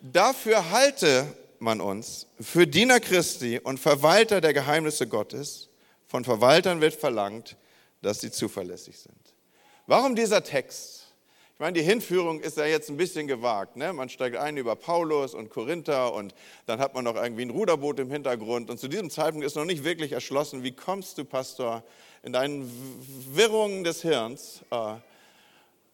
Dafür 0.00 0.70
halte 0.70 1.26
man 1.58 1.80
uns 1.80 2.26
für 2.40 2.66
Diener 2.66 3.00
Christi 3.00 3.60
und 3.62 3.78
Verwalter 3.78 4.40
der 4.40 4.54
Geheimnisse 4.54 5.06
Gottes. 5.06 5.68
Von 6.08 6.24
Verwaltern 6.24 6.80
wird 6.80 6.94
verlangt, 6.94 7.56
dass 8.00 8.20
sie 8.20 8.30
zuverlässig 8.30 8.98
sind. 8.98 9.14
Warum 9.86 10.16
dieser 10.16 10.42
Text? 10.42 11.06
Ich 11.52 11.60
meine, 11.60 11.74
die 11.74 11.84
Hinführung 11.84 12.40
ist 12.40 12.56
ja 12.56 12.64
jetzt 12.64 12.88
ein 12.88 12.96
bisschen 12.96 13.26
gewagt. 13.26 13.76
Ne? 13.76 13.92
Man 13.92 14.08
steigt 14.08 14.36
ein 14.36 14.56
über 14.56 14.74
Paulus 14.74 15.34
und 15.34 15.50
Korinther 15.50 16.14
und 16.14 16.34
dann 16.64 16.80
hat 16.80 16.94
man 16.94 17.04
noch 17.04 17.16
irgendwie 17.16 17.42
ein 17.42 17.50
Ruderboot 17.50 18.00
im 18.00 18.10
Hintergrund. 18.10 18.70
Und 18.70 18.80
zu 18.80 18.88
diesem 18.88 19.10
Zeitpunkt 19.10 19.44
ist 19.44 19.56
noch 19.56 19.66
nicht 19.66 19.84
wirklich 19.84 20.12
erschlossen, 20.12 20.62
wie 20.62 20.72
kommst 20.72 21.18
du, 21.18 21.26
Pastor, 21.26 21.84
in 22.22 22.32
deinen 22.32 22.70
Wirrungen 23.34 23.84
des 23.84 24.00
Hirns, 24.00 24.62
äh, 24.70 24.94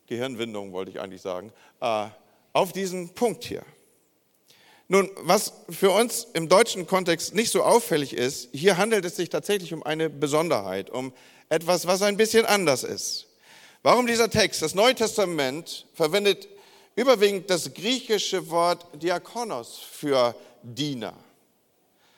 Gehirnwindung 0.06 0.72
wollte 0.72 0.92
ich 0.92 1.00
eigentlich 1.00 1.22
sagen, 1.22 1.52
äh, 1.80 2.06
auf 2.52 2.72
diesen 2.72 3.08
Punkt 3.12 3.42
hier. 3.42 3.64
Nun, 4.88 5.10
was 5.16 5.52
für 5.68 5.90
uns 5.90 6.28
im 6.32 6.48
deutschen 6.48 6.86
Kontext 6.86 7.34
nicht 7.34 7.50
so 7.50 7.64
auffällig 7.64 8.12
ist, 8.12 8.48
hier 8.52 8.76
handelt 8.76 9.04
es 9.04 9.16
sich 9.16 9.30
tatsächlich 9.30 9.72
um 9.74 9.82
eine 9.82 10.08
Besonderheit, 10.08 10.90
um 10.90 11.12
etwas, 11.48 11.86
was 11.86 12.02
ein 12.02 12.16
bisschen 12.16 12.46
anders 12.46 12.84
ist. 12.84 13.26
Warum 13.82 14.06
dieser 14.06 14.30
Text? 14.30 14.62
Das 14.62 14.74
Neue 14.74 14.94
Testament 14.94 15.86
verwendet 15.94 16.48
überwiegend 16.94 17.50
das 17.50 17.74
griechische 17.74 18.48
Wort 18.50 18.86
Diakonos 19.00 19.78
für 19.78 20.34
Diener. 20.62 21.14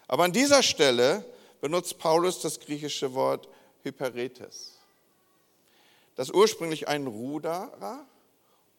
Aber 0.06 0.25
an 0.25 0.32
dieser 0.32 0.62
Stelle 0.62 1.25
benutzt 1.60 1.98
Paulus 1.98 2.40
das 2.40 2.60
griechische 2.60 3.14
Wort 3.14 3.48
Hyperetes, 3.82 4.72
das 6.16 6.30
ursprünglich 6.30 6.88
einen 6.88 7.06
Ruderer 7.06 8.06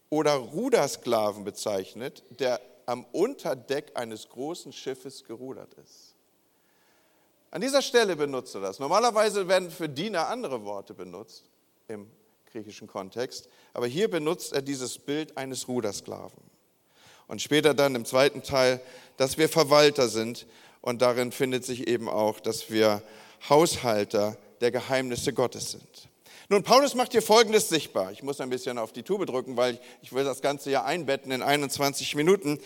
oder 0.09 0.33
Rudersklaven 0.33 1.43
bezeichnet, 1.43 2.23
der 2.29 2.59
am 2.89 3.05
Unterdeck 3.11 3.91
eines 3.93 4.27
großen 4.29 4.73
Schiffes 4.73 5.23
gerudert 5.23 5.75
ist. 5.75 6.15
An 7.51 7.61
dieser 7.61 7.83
Stelle 7.83 8.15
benutzt 8.15 8.55
er 8.55 8.61
das. 8.61 8.79
Normalerweise 8.79 9.47
werden 9.47 9.69
für 9.69 9.87
Diener 9.87 10.27
andere 10.27 10.63
Worte 10.65 10.95
benutzt 10.95 11.43
im 11.87 12.09
griechischen 12.51 12.87
Kontext, 12.87 13.47
aber 13.73 13.85
hier 13.85 14.09
benutzt 14.09 14.53
er 14.53 14.63
dieses 14.63 14.97
Bild 14.97 15.37
eines 15.37 15.67
Rudersklaven. 15.67 16.41
Und 17.27 17.43
später 17.43 17.75
dann 17.75 17.93
im 17.93 18.05
zweiten 18.05 18.41
Teil, 18.41 18.81
dass 19.17 19.37
wir 19.37 19.49
Verwalter 19.49 20.09
sind 20.09 20.47
und 20.81 21.03
darin 21.03 21.31
findet 21.31 21.65
sich 21.65 21.87
eben 21.87 22.09
auch, 22.09 22.39
dass 22.39 22.71
wir 22.71 23.03
Haushalter 23.47 24.35
der 24.61 24.71
Geheimnisse 24.71 25.31
Gottes 25.31 25.71
sind. 25.71 26.08
Nun, 26.51 26.63
Paulus 26.63 26.95
macht 26.95 27.11
hier 27.11 27.21
Folgendes 27.21 27.69
sichtbar. 27.69 28.11
Ich 28.11 28.23
muss 28.23 28.41
ein 28.41 28.49
bisschen 28.49 28.79
auf 28.79 28.91
die 28.91 29.03
Tube 29.03 29.27
drücken, 29.27 29.55
weil 29.55 29.79
ich 30.01 30.13
will 30.13 30.23
das 30.23 30.41
Ganze 30.41 30.71
ja 30.71 30.83
einbetten 30.83 31.31
in 31.31 31.43
21 31.43 32.15
Minuten. 32.15 32.59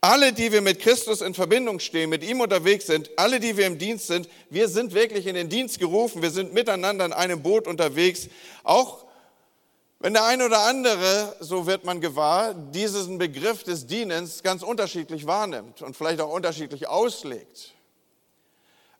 Alle, 0.00 0.32
die 0.32 0.52
wir 0.52 0.60
mit 0.60 0.78
Christus 0.78 1.20
in 1.20 1.34
Verbindung 1.34 1.80
stehen, 1.80 2.10
mit 2.10 2.22
ihm 2.22 2.40
unterwegs 2.40 2.86
sind, 2.86 3.10
alle, 3.16 3.40
die 3.40 3.56
wir 3.56 3.66
im 3.66 3.76
Dienst 3.76 4.06
sind, 4.06 4.28
wir 4.50 4.68
sind 4.68 4.94
wirklich 4.94 5.26
in 5.26 5.34
den 5.34 5.48
Dienst 5.48 5.80
gerufen, 5.80 6.22
wir 6.22 6.30
sind 6.30 6.54
miteinander 6.54 7.06
in 7.06 7.12
einem 7.12 7.42
Boot 7.42 7.66
unterwegs. 7.66 8.28
Auch 8.62 9.04
wenn 9.98 10.12
der 10.12 10.26
eine 10.26 10.46
oder 10.46 10.60
andere, 10.60 11.34
so 11.40 11.66
wird 11.66 11.84
man 11.84 12.00
gewahr, 12.00 12.54
diesen 12.54 13.18
Begriff 13.18 13.64
des 13.64 13.88
Dienens 13.88 14.44
ganz 14.44 14.62
unterschiedlich 14.62 15.26
wahrnimmt 15.26 15.82
und 15.82 15.96
vielleicht 15.96 16.20
auch 16.20 16.32
unterschiedlich 16.32 16.86
auslegt. 16.86 17.73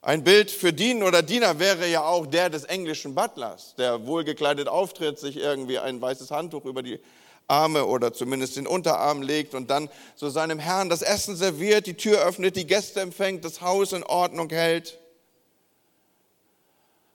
Ein 0.05 0.23
Bild 0.23 0.51
für 0.51 0.71
Dienen 0.71 1.01
oder 1.01 1.23
Diener 1.23 1.57
wäre 1.57 1.87
ja 1.87 2.03
auch 2.03 2.27
der 2.27 2.51
des 2.51 2.63
englischen 2.63 3.15
Butlers, 3.15 3.73
der 3.75 4.05
wohlgekleidet 4.05 4.67
auftritt, 4.67 5.17
sich 5.17 5.35
irgendwie 5.35 5.79
ein 5.79 5.99
weißes 5.99 6.29
Handtuch 6.29 6.65
über 6.65 6.83
die 6.83 6.99
Arme 7.47 7.85
oder 7.85 8.13
zumindest 8.13 8.55
den 8.55 8.67
Unterarm 8.67 9.23
legt 9.23 9.55
und 9.55 9.71
dann 9.71 9.89
so 10.13 10.29
seinem 10.29 10.59
Herrn 10.59 10.89
das 10.89 11.01
Essen 11.01 11.35
serviert, 11.35 11.87
die 11.87 11.95
Tür 11.95 12.19
öffnet, 12.19 12.55
die 12.55 12.67
Gäste 12.67 13.01
empfängt, 13.01 13.43
das 13.43 13.61
Haus 13.61 13.93
in 13.93 14.03
Ordnung 14.03 14.51
hält. 14.51 14.99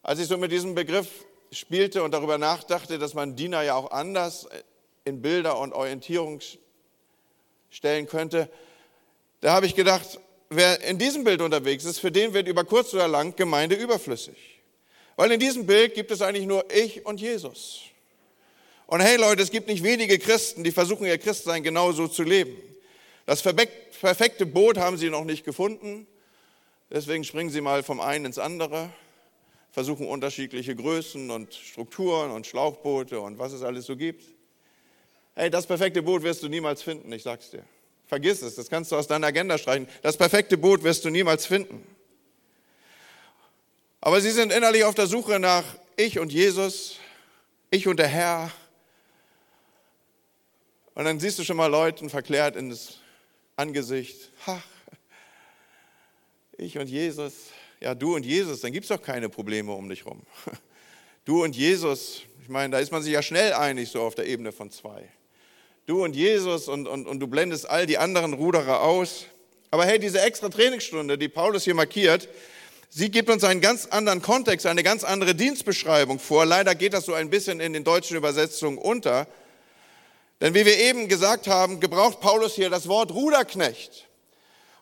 Als 0.02 0.18
ich 0.18 0.26
so 0.26 0.36
mit 0.36 0.50
diesem 0.50 0.74
Begriff 0.74 1.06
spielte 1.52 2.02
und 2.02 2.10
darüber 2.10 2.38
nachdachte, 2.38 2.98
dass 2.98 3.14
man 3.14 3.36
Diener 3.36 3.62
ja 3.62 3.76
auch 3.76 3.92
anders 3.92 4.48
in 5.04 5.22
Bilder 5.22 5.60
und 5.60 5.74
Orientierung 5.74 6.40
stellen 7.70 8.08
könnte, 8.08 8.50
da 9.42 9.52
habe 9.52 9.66
ich 9.66 9.76
gedacht, 9.76 10.18
wer 10.50 10.82
in 10.82 10.98
diesem 10.98 11.24
Bild 11.24 11.40
unterwegs 11.40 11.84
ist, 11.84 12.00
für 12.00 12.12
den 12.12 12.34
wird 12.34 12.48
über 12.48 12.64
kurz 12.64 12.92
oder 12.92 13.08
lang 13.08 13.34
Gemeinde 13.36 13.76
überflüssig. 13.76 14.36
Weil 15.16 15.32
in 15.32 15.40
diesem 15.40 15.66
Bild 15.66 15.94
gibt 15.94 16.10
es 16.10 16.20
eigentlich 16.20 16.46
nur 16.46 16.64
ich 16.72 17.06
und 17.06 17.20
Jesus. 17.20 17.82
Und 18.86 19.00
hey 19.00 19.16
Leute, 19.16 19.42
es 19.42 19.50
gibt 19.50 19.68
nicht 19.68 19.84
wenige 19.84 20.18
Christen, 20.18 20.64
die 20.64 20.72
versuchen 20.72 21.06
ihr 21.06 21.18
Christsein 21.18 21.62
genauso 21.62 22.08
zu 22.08 22.24
leben. 22.24 22.56
Das 23.24 23.42
perfekte 23.42 24.46
Boot 24.46 24.76
haben 24.78 24.96
sie 24.96 25.10
noch 25.10 25.24
nicht 25.24 25.44
gefunden. 25.44 26.06
Deswegen 26.90 27.22
springen 27.22 27.50
sie 27.50 27.60
mal 27.60 27.84
vom 27.84 28.00
einen 28.00 28.24
ins 28.24 28.38
andere, 28.38 28.90
versuchen 29.70 30.08
unterschiedliche 30.08 30.74
Größen 30.74 31.30
und 31.30 31.54
Strukturen 31.54 32.32
und 32.32 32.48
Schlauchboote 32.48 33.20
und 33.20 33.38
was 33.38 33.52
es 33.52 33.62
alles 33.62 33.86
so 33.86 33.96
gibt. 33.96 34.24
Hey, 35.36 35.50
das 35.50 35.66
perfekte 35.66 36.02
Boot 36.02 36.24
wirst 36.24 36.42
du 36.42 36.48
niemals 36.48 36.82
finden, 36.82 37.12
ich 37.12 37.22
sag's 37.22 37.50
dir. 37.50 37.62
Vergiss 38.10 38.42
es, 38.42 38.56
das 38.56 38.68
kannst 38.68 38.90
du 38.90 38.96
aus 38.96 39.06
deiner 39.06 39.28
Agenda 39.28 39.56
streichen. 39.56 39.86
Das 40.02 40.16
perfekte 40.16 40.58
Boot 40.58 40.82
wirst 40.82 41.04
du 41.04 41.10
niemals 41.10 41.46
finden. 41.46 41.86
Aber 44.00 44.20
sie 44.20 44.32
sind 44.32 44.52
innerlich 44.52 44.82
auf 44.82 44.96
der 44.96 45.06
Suche 45.06 45.38
nach 45.38 45.62
ich 45.96 46.18
und 46.18 46.32
Jesus, 46.32 46.96
ich 47.70 47.86
und 47.86 47.98
der 47.98 48.08
Herr. 48.08 48.50
Und 50.96 51.04
dann 51.04 51.20
siehst 51.20 51.38
du 51.38 51.44
schon 51.44 51.56
mal 51.56 51.68
Leuten 51.68 52.10
verklärt 52.10 52.56
ins 52.56 52.98
Angesicht, 53.54 54.32
ach, 54.44 54.60
ich 56.58 56.78
und 56.78 56.88
Jesus, 56.88 57.34
ja, 57.78 57.94
du 57.94 58.16
und 58.16 58.26
Jesus, 58.26 58.60
dann 58.60 58.72
gibt 58.72 58.86
es 58.86 58.88
doch 58.88 59.00
keine 59.00 59.28
Probleme 59.28 59.70
um 59.70 59.88
dich 59.88 60.04
rum. 60.04 60.20
Du 61.26 61.44
und 61.44 61.54
Jesus, 61.54 62.22
ich 62.42 62.48
meine, 62.48 62.72
da 62.72 62.78
ist 62.80 62.90
man 62.90 63.02
sich 63.02 63.12
ja 63.12 63.22
schnell 63.22 63.52
einig, 63.52 63.90
so 63.90 64.02
auf 64.02 64.16
der 64.16 64.26
Ebene 64.26 64.50
von 64.50 64.72
zwei 64.72 65.08
du 65.90 66.04
und 66.04 66.14
Jesus 66.14 66.68
und, 66.68 66.86
und, 66.86 67.06
und 67.06 67.18
du 67.20 67.26
blendest 67.26 67.68
all 67.68 67.84
die 67.84 67.98
anderen 67.98 68.32
Ruderer 68.32 68.80
aus. 68.82 69.24
Aber 69.72 69.84
hey, 69.84 69.98
diese 69.98 70.20
extra 70.20 70.48
Trainingsstunde, 70.48 71.18
die 71.18 71.28
Paulus 71.28 71.64
hier 71.64 71.74
markiert, 71.74 72.28
sie 72.88 73.10
gibt 73.10 73.28
uns 73.28 73.42
einen 73.42 73.60
ganz 73.60 73.86
anderen 73.86 74.22
Kontext, 74.22 74.66
eine 74.66 74.84
ganz 74.84 75.02
andere 75.02 75.34
Dienstbeschreibung 75.34 76.20
vor. 76.20 76.46
Leider 76.46 76.74
geht 76.76 76.92
das 76.92 77.06
so 77.06 77.14
ein 77.14 77.28
bisschen 77.28 77.60
in 77.60 77.72
den 77.72 77.82
deutschen 77.82 78.16
Übersetzungen 78.16 78.78
unter. 78.78 79.26
Denn 80.40 80.54
wie 80.54 80.64
wir 80.64 80.78
eben 80.78 81.08
gesagt 81.08 81.48
haben, 81.48 81.80
gebraucht 81.80 82.20
Paulus 82.20 82.54
hier 82.54 82.70
das 82.70 82.86
Wort 82.88 83.10
Ruderknecht. 83.10 84.08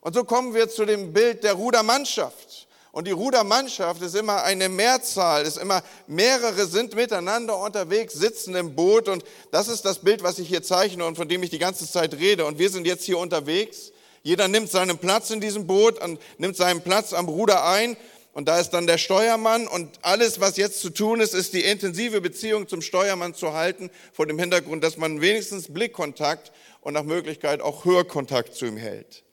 Und 0.02 0.14
so 0.14 0.24
kommen 0.24 0.54
wir 0.54 0.68
zu 0.68 0.84
dem 0.84 1.12
Bild 1.12 1.42
der 1.42 1.54
Rudermannschaft. 1.54 2.67
Und 2.90 3.06
die 3.06 3.12
Rudermannschaft 3.12 4.02
ist 4.02 4.16
immer 4.16 4.42
eine 4.44 4.68
Mehrzahl, 4.68 5.44
ist 5.44 5.58
immer 5.58 5.82
mehrere 6.06 6.66
sind 6.66 6.94
miteinander 6.94 7.58
unterwegs, 7.58 8.14
sitzen 8.14 8.54
im 8.54 8.74
Boot. 8.74 9.08
Und 9.08 9.24
das 9.50 9.68
ist 9.68 9.84
das 9.84 9.98
Bild, 9.98 10.22
was 10.22 10.38
ich 10.38 10.48
hier 10.48 10.62
zeichne 10.62 11.04
und 11.04 11.16
von 11.16 11.28
dem 11.28 11.42
ich 11.42 11.50
die 11.50 11.58
ganze 11.58 11.90
Zeit 11.90 12.14
rede. 12.14 12.46
Und 12.46 12.58
wir 12.58 12.70
sind 12.70 12.86
jetzt 12.86 13.04
hier 13.04 13.18
unterwegs. 13.18 13.92
Jeder 14.22 14.48
nimmt 14.48 14.70
seinen 14.70 14.98
Platz 14.98 15.30
in 15.30 15.40
diesem 15.40 15.66
Boot 15.66 16.02
und 16.02 16.18
nimmt 16.38 16.56
seinen 16.56 16.80
Platz 16.80 17.12
am 17.12 17.28
Ruder 17.28 17.64
ein. 17.64 17.96
Und 18.32 18.46
da 18.46 18.60
ist 18.60 18.70
dann 18.70 18.86
der 18.86 18.98
Steuermann 18.98 19.66
und 19.66 19.98
alles, 20.02 20.38
was 20.38 20.56
jetzt 20.56 20.80
zu 20.80 20.90
tun 20.90 21.20
ist, 21.20 21.34
ist 21.34 21.54
die 21.54 21.64
intensive 21.64 22.20
Beziehung 22.20 22.68
zum 22.68 22.82
Steuermann 22.82 23.34
zu 23.34 23.52
halten, 23.52 23.90
vor 24.12 24.26
dem 24.26 24.38
Hintergrund, 24.38 24.84
dass 24.84 24.96
man 24.96 25.20
wenigstens 25.20 25.72
Blickkontakt 25.72 26.52
und 26.80 26.94
nach 26.94 27.02
Möglichkeit 27.02 27.60
auch 27.60 27.84
Hörkontakt 27.84 28.54
zu 28.54 28.66
ihm 28.66 28.76
hält. 28.76 29.24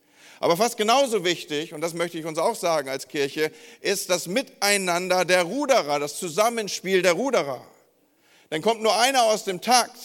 Aber 0.45 0.57
fast 0.57 0.77
genauso 0.77 1.23
wichtig, 1.23 1.73
und 1.73 1.81
das 1.81 1.95
möchte 1.95 2.19
ich 2.19 2.25
uns 2.27 2.37
auch 2.37 2.53
sagen 2.53 2.87
als 2.87 3.07
Kirche, 3.07 3.51
ist 3.81 4.11
das 4.11 4.27
Miteinander 4.27 5.25
der 5.25 5.41
Ruderer, 5.41 5.97
das 5.97 6.19
Zusammenspiel 6.19 7.01
der 7.01 7.13
Ruderer. 7.13 7.65
Dann 8.51 8.61
kommt 8.61 8.83
nur 8.83 8.95
einer 8.95 9.23
aus 9.23 9.43
dem 9.43 9.59
Takt, 9.59 9.97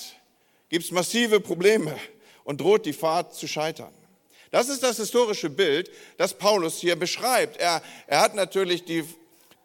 gibt 0.70 0.87
es 0.87 0.92
massive 0.92 1.40
Probleme 1.40 1.94
und 2.44 2.59
droht 2.59 2.87
die 2.87 2.94
Fahrt 2.94 3.35
zu 3.35 3.47
scheitern. 3.47 3.92
Das 4.50 4.70
ist 4.70 4.82
das 4.82 4.97
historische 4.97 5.50
Bild, 5.50 5.90
das 6.16 6.32
Paulus 6.32 6.78
hier 6.78 6.97
beschreibt. 6.97 7.59
Er, 7.59 7.82
er 8.06 8.23
hat 8.23 8.35
natürlich 8.35 8.87
die, 8.87 9.04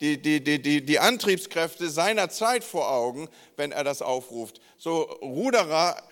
die, 0.02 0.22
die, 0.22 0.62
die, 0.62 0.86
die 0.86 1.00
Antriebskräfte 1.00 1.90
seiner 1.90 2.28
Zeit 2.28 2.66
vor 2.66 2.92
Augen, 2.92 3.30
wenn 3.56 3.72
er 3.72 3.86
das 3.86 4.02
aufruft. 4.02 4.60
So 4.78 5.04
Ruderer 5.04 6.04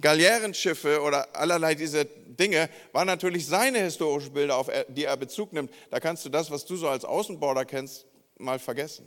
Galeerenschiffe 0.00 1.00
oder 1.00 1.34
allerlei 1.36 1.74
diese 1.74 2.04
Dinge 2.04 2.68
waren 2.92 3.06
natürlich 3.06 3.46
seine 3.46 3.78
historischen 3.78 4.32
Bilder, 4.32 4.56
auf 4.56 4.68
die 4.88 5.04
er 5.04 5.16
Bezug 5.16 5.52
nimmt. 5.52 5.72
Da 5.90 6.00
kannst 6.00 6.24
du 6.24 6.28
das, 6.28 6.50
was 6.50 6.64
du 6.64 6.76
so 6.76 6.88
als 6.88 7.04
Außenborder 7.04 7.64
kennst, 7.64 8.06
mal 8.36 8.58
vergessen. 8.58 9.06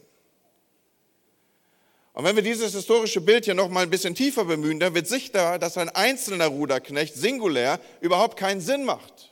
Und 2.14 2.24
wenn 2.24 2.36
wir 2.36 2.42
dieses 2.42 2.74
historische 2.74 3.22
Bild 3.22 3.46
hier 3.46 3.54
noch 3.54 3.70
mal 3.70 3.84
ein 3.84 3.92
bisschen 3.92 4.16
tiefer 4.16 4.46
bemühen, 4.46 4.80
dann 4.80 4.96
wird 4.96 5.08
sichtbar, 5.08 5.60
dass 5.60 5.78
ein 5.78 5.90
einzelner 5.90 6.48
Ruderknecht 6.48 7.14
singulär 7.14 7.80
überhaupt 8.02 8.38
keinen 8.38 8.62
Sinn 8.62 8.86
macht. 8.86 9.32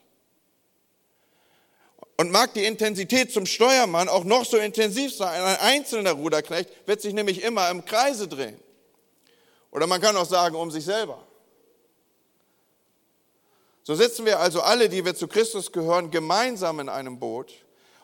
Und 2.17 2.31
mag 2.31 2.53
die 2.53 2.63
Intensität 2.63 3.31
zum 3.31 3.45
Steuermann 3.45 4.07
auch 4.07 4.23
noch 4.23 4.45
so 4.45 4.57
intensiv 4.57 5.15
sein, 5.15 5.41
ein 5.41 5.57
einzelner 5.57 6.11
Ruderknecht 6.11 6.69
wird 6.85 7.01
sich 7.01 7.13
nämlich 7.13 7.43
immer 7.43 7.69
im 7.71 7.83
Kreise 7.85 8.27
drehen. 8.27 8.59
Oder 9.71 9.87
man 9.87 9.99
kann 9.99 10.15
auch 10.15 10.27
sagen, 10.27 10.55
um 10.55 10.69
sich 10.69 10.85
selber. 10.85 11.24
So 13.85 13.93
sitzen 13.93 14.25
wir 14.25 14.39
also 14.39 14.63
alle, 14.63 14.89
die 14.89 15.05
wir 15.05 15.13
zu 15.13 15.27
Christus 15.27 15.71
gehören, 15.71 16.09
gemeinsam 16.09 16.79
in 16.79 16.89
einem 16.89 17.19
Boot 17.19 17.53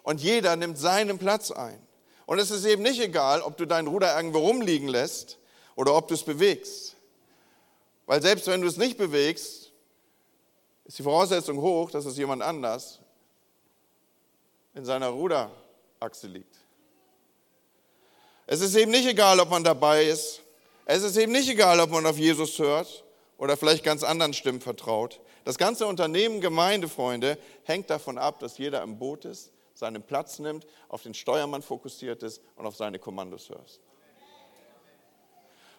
und 0.03 0.21
jeder 0.21 0.55
nimmt 0.55 0.77
seinen 0.77 1.17
Platz 1.17 1.49
ein. 1.49 1.81
Und 2.27 2.37
es 2.37 2.51
ist 2.51 2.65
eben 2.65 2.83
nicht 2.83 3.01
egal, 3.01 3.41
ob 3.41 3.57
du 3.57 3.65
dein 3.65 3.87
Ruder 3.87 4.15
irgendwo 4.15 4.37
rumliegen 4.45 4.87
lässt 4.87 5.39
oder 5.75 5.95
ob 5.95 6.07
du 6.07 6.13
es 6.13 6.21
bewegst. 6.21 6.95
Weil 8.05 8.21
selbst 8.21 8.45
wenn 8.45 8.61
du 8.61 8.67
es 8.67 8.77
nicht 8.77 8.95
bewegst, 8.95 9.71
ist 10.85 10.99
die 10.99 11.03
Voraussetzung 11.03 11.59
hoch, 11.59 11.89
dass 11.89 12.05
es 12.05 12.15
jemand 12.15 12.43
anders 12.43 12.99
in 14.75 14.85
seiner 14.85 15.07
Ruderachse 15.07 16.27
liegt. 16.27 16.57
Es 18.45 18.61
ist 18.61 18.75
eben 18.75 18.91
nicht 18.91 19.07
egal, 19.07 19.39
ob 19.39 19.49
man 19.49 19.63
dabei 19.63 20.05
ist. 20.05 20.41
Es 20.85 21.01
ist 21.01 21.17
eben 21.17 21.31
nicht 21.31 21.49
egal, 21.49 21.79
ob 21.79 21.89
man 21.89 22.05
auf 22.05 22.19
Jesus 22.19 22.59
hört 22.59 23.03
oder 23.41 23.57
vielleicht 23.57 23.83
ganz 23.83 24.03
anderen 24.03 24.35
Stimmen 24.35 24.61
vertraut. 24.61 25.19
Das 25.45 25.57
ganze 25.57 25.87
Unternehmen 25.87 26.41
Gemeindefreunde 26.41 27.39
hängt 27.63 27.89
davon 27.89 28.19
ab, 28.19 28.39
dass 28.39 28.59
jeder 28.59 28.83
im 28.83 28.99
Boot 28.99 29.25
ist, 29.25 29.51
seinen 29.73 30.03
Platz 30.03 30.37
nimmt, 30.37 30.67
auf 30.89 31.01
den 31.01 31.15
Steuermann 31.15 31.63
fokussiert 31.63 32.21
ist 32.21 32.39
und 32.55 32.67
auf 32.67 32.75
seine 32.75 32.99
Kommandos 32.99 33.49
hört. 33.49 33.79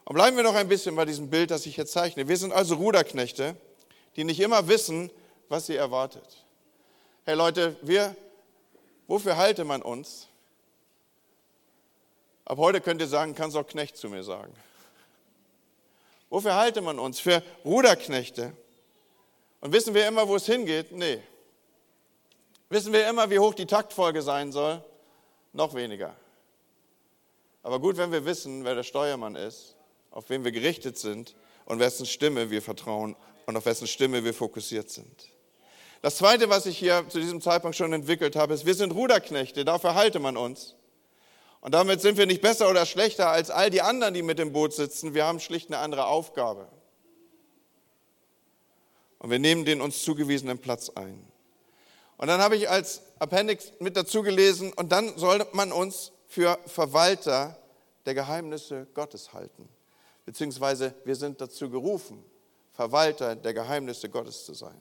Und 0.04 0.14
bleiben 0.14 0.36
wir 0.36 0.42
noch 0.42 0.56
ein 0.56 0.66
bisschen 0.66 0.96
bei 0.96 1.04
diesem 1.04 1.30
Bild, 1.30 1.52
das 1.52 1.64
ich 1.64 1.76
hier 1.76 1.86
zeichne. 1.86 2.26
Wir 2.26 2.36
sind 2.36 2.52
also 2.52 2.74
Ruderknechte, 2.74 3.54
die 4.16 4.24
nicht 4.24 4.40
immer 4.40 4.66
wissen, 4.66 5.12
was 5.48 5.66
sie 5.66 5.76
erwartet. 5.76 6.44
Hey 7.24 7.36
Leute, 7.36 7.76
wir, 7.82 8.16
wofür 9.06 9.36
halte 9.36 9.62
man 9.62 9.82
uns? 9.82 10.26
Ab 12.44 12.58
heute 12.58 12.80
könnt 12.80 13.00
ihr 13.00 13.06
sagen, 13.06 13.36
kannst 13.36 13.56
auch 13.56 13.68
Knecht 13.68 13.96
zu 13.96 14.08
mir 14.08 14.24
sagen. 14.24 14.52
Wofür 16.32 16.54
halte 16.54 16.80
man 16.80 16.98
uns? 16.98 17.20
Für 17.20 17.42
Ruderknechte. 17.62 18.54
Und 19.60 19.74
wissen 19.74 19.92
wir 19.92 20.08
immer, 20.08 20.26
wo 20.26 20.36
es 20.36 20.46
hingeht? 20.46 20.90
Nee. 20.90 21.18
Wissen 22.70 22.94
wir 22.94 23.06
immer, 23.06 23.28
wie 23.28 23.38
hoch 23.38 23.52
die 23.52 23.66
Taktfolge 23.66 24.22
sein 24.22 24.50
soll? 24.50 24.82
Noch 25.52 25.74
weniger. 25.74 26.16
Aber 27.62 27.78
gut, 27.80 27.98
wenn 27.98 28.12
wir 28.12 28.24
wissen, 28.24 28.64
wer 28.64 28.74
der 28.74 28.82
Steuermann 28.82 29.36
ist, 29.36 29.76
auf 30.10 30.30
wen 30.30 30.42
wir 30.42 30.52
gerichtet 30.52 30.96
sind 30.96 31.34
und 31.66 31.80
wessen 31.80 32.06
Stimme 32.06 32.50
wir 32.50 32.62
vertrauen 32.62 33.14
und 33.44 33.54
auf 33.54 33.66
wessen 33.66 33.86
Stimme 33.86 34.24
wir 34.24 34.32
fokussiert 34.32 34.88
sind. 34.88 35.28
Das 36.00 36.16
Zweite, 36.16 36.48
was 36.48 36.64
ich 36.64 36.78
hier 36.78 37.06
zu 37.10 37.20
diesem 37.20 37.42
Zeitpunkt 37.42 37.76
schon 37.76 37.92
entwickelt 37.92 38.36
habe, 38.36 38.54
ist, 38.54 38.64
wir 38.64 38.74
sind 38.74 38.92
Ruderknechte, 38.92 39.66
dafür 39.66 39.94
halte 39.94 40.18
man 40.18 40.38
uns. 40.38 40.76
Und 41.62 41.72
damit 41.72 42.00
sind 42.00 42.18
wir 42.18 42.26
nicht 42.26 42.42
besser 42.42 42.68
oder 42.68 42.84
schlechter 42.84 43.30
als 43.30 43.48
all 43.48 43.70
die 43.70 43.82
anderen, 43.82 44.14
die 44.14 44.22
mit 44.22 44.40
dem 44.40 44.52
Boot 44.52 44.74
sitzen. 44.74 45.14
Wir 45.14 45.24
haben 45.24 45.38
schlicht 45.38 45.68
eine 45.68 45.78
andere 45.78 46.06
Aufgabe. 46.06 46.68
Und 49.20 49.30
wir 49.30 49.38
nehmen 49.38 49.64
den 49.64 49.80
uns 49.80 50.02
zugewiesenen 50.02 50.58
Platz 50.58 50.90
ein. 50.90 51.24
Und 52.16 52.26
dann 52.26 52.40
habe 52.40 52.56
ich 52.56 52.68
als 52.68 53.02
Appendix 53.20 53.72
mit 53.78 53.96
dazu 53.96 54.22
gelesen, 54.22 54.72
und 54.72 54.90
dann 54.90 55.16
soll 55.16 55.46
man 55.52 55.70
uns 55.70 56.10
für 56.26 56.58
Verwalter 56.66 57.56
der 58.06 58.14
Geheimnisse 58.14 58.88
Gottes 58.92 59.32
halten. 59.32 59.68
Beziehungsweise 60.24 60.92
wir 61.04 61.14
sind 61.14 61.40
dazu 61.40 61.70
gerufen, 61.70 62.24
Verwalter 62.72 63.36
der 63.36 63.54
Geheimnisse 63.54 64.08
Gottes 64.08 64.44
zu 64.44 64.54
sein. 64.54 64.80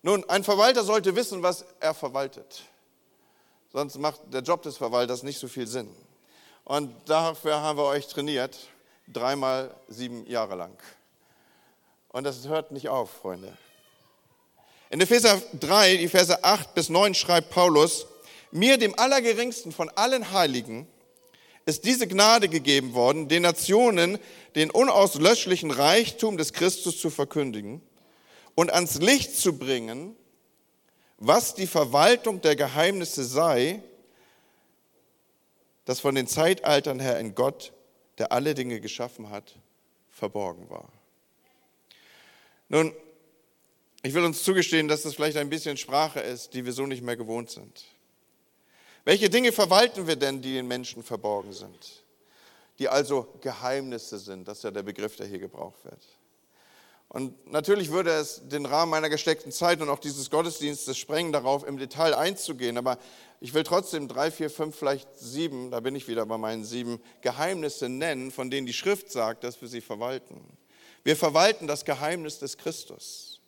Nun, 0.00 0.26
ein 0.30 0.42
Verwalter 0.42 0.84
sollte 0.84 1.14
wissen, 1.16 1.42
was 1.42 1.66
er 1.80 1.92
verwaltet. 1.92 2.62
Sonst 3.76 3.98
macht 3.98 4.22
der 4.32 4.40
Job 4.40 4.62
des 4.62 4.78
Verwalters 4.78 5.22
nicht 5.22 5.38
so 5.38 5.48
viel 5.48 5.66
Sinn. 5.66 5.90
Und 6.64 6.94
dafür 7.04 7.60
haben 7.60 7.78
wir 7.78 7.84
euch 7.84 8.06
trainiert, 8.06 8.56
dreimal 9.06 9.70
sieben 9.86 10.26
Jahre 10.26 10.54
lang. 10.54 10.74
Und 12.08 12.24
das 12.24 12.48
hört 12.48 12.70
nicht 12.70 12.88
auf, 12.88 13.10
Freunde. 13.10 13.54
In 14.88 15.02
Epheser 15.02 15.42
3, 15.60 15.98
die 15.98 16.08
Verse 16.08 16.42
8 16.42 16.74
bis 16.74 16.88
9 16.88 17.12
schreibt 17.12 17.50
Paulus, 17.50 18.06
mir, 18.50 18.78
dem 18.78 18.98
Allergeringsten 18.98 19.72
von 19.72 19.90
allen 19.90 20.32
Heiligen, 20.32 20.88
ist 21.66 21.84
diese 21.84 22.06
Gnade 22.06 22.48
gegeben 22.48 22.94
worden, 22.94 23.28
den 23.28 23.42
Nationen 23.42 24.18
den 24.54 24.70
unauslöschlichen 24.70 25.70
Reichtum 25.70 26.38
des 26.38 26.54
Christus 26.54 26.98
zu 26.98 27.10
verkündigen 27.10 27.82
und 28.54 28.72
ans 28.72 28.94
Licht 29.00 29.36
zu 29.36 29.58
bringen, 29.58 30.16
was 31.18 31.54
die 31.54 31.66
Verwaltung 31.66 32.40
der 32.40 32.56
Geheimnisse 32.56 33.24
sei, 33.24 33.82
das 35.84 36.00
von 36.00 36.14
den 36.14 36.26
Zeitaltern 36.26 37.00
her 37.00 37.18
in 37.18 37.34
Gott, 37.34 37.72
der 38.18 38.32
alle 38.32 38.54
Dinge 38.54 38.80
geschaffen 38.80 39.30
hat, 39.30 39.54
verborgen 40.10 40.68
war. 40.68 40.90
Nun, 42.68 42.92
ich 44.02 44.14
will 44.14 44.24
uns 44.24 44.42
zugestehen, 44.42 44.88
dass 44.88 45.02
das 45.02 45.14
vielleicht 45.14 45.36
ein 45.36 45.50
bisschen 45.50 45.76
Sprache 45.76 46.20
ist, 46.20 46.54
die 46.54 46.64
wir 46.64 46.72
so 46.72 46.86
nicht 46.86 47.02
mehr 47.02 47.16
gewohnt 47.16 47.50
sind. 47.50 47.84
Welche 49.04 49.30
Dinge 49.30 49.52
verwalten 49.52 50.06
wir 50.06 50.16
denn, 50.16 50.42
die 50.42 50.54
den 50.54 50.66
Menschen 50.66 51.02
verborgen 51.02 51.52
sind? 51.52 52.04
Die 52.78 52.88
also 52.88 53.28
Geheimnisse 53.40 54.18
sind, 54.18 54.46
das 54.48 54.58
ist 54.58 54.64
ja 54.64 54.70
der 54.70 54.82
Begriff, 54.82 55.16
der 55.16 55.26
hier 55.26 55.38
gebraucht 55.38 55.84
wird. 55.84 56.02
Und 57.08 57.50
natürlich 57.50 57.90
würde 57.90 58.10
es 58.10 58.48
den 58.48 58.66
Rahmen 58.66 58.90
meiner 58.90 59.08
gesteckten 59.08 59.52
Zeit 59.52 59.80
und 59.80 59.88
auch 59.88 60.00
dieses 60.00 60.28
Gottesdienstes 60.28 60.98
sprengen, 60.98 61.32
darauf 61.32 61.66
im 61.66 61.78
Detail 61.78 62.14
einzugehen. 62.14 62.76
Aber 62.78 62.98
ich 63.40 63.54
will 63.54 63.62
trotzdem 63.62 64.08
drei, 64.08 64.30
vier, 64.30 64.50
fünf, 64.50 64.76
vielleicht 64.76 65.08
sieben, 65.16 65.70
da 65.70 65.80
bin 65.80 65.94
ich 65.94 66.08
wieder 66.08 66.26
bei 66.26 66.36
meinen 66.36 66.64
sieben 66.64 67.00
Geheimnisse 67.20 67.88
nennen, 67.88 68.32
von 68.32 68.50
denen 68.50 68.66
die 68.66 68.72
Schrift 68.72 69.10
sagt, 69.10 69.44
dass 69.44 69.60
wir 69.60 69.68
sie 69.68 69.80
verwalten. 69.80 70.40
Wir 71.04 71.16
verwalten 71.16 71.68
das 71.68 71.84
Geheimnis 71.84 72.40
des 72.40 72.56
Christus, 72.56 73.40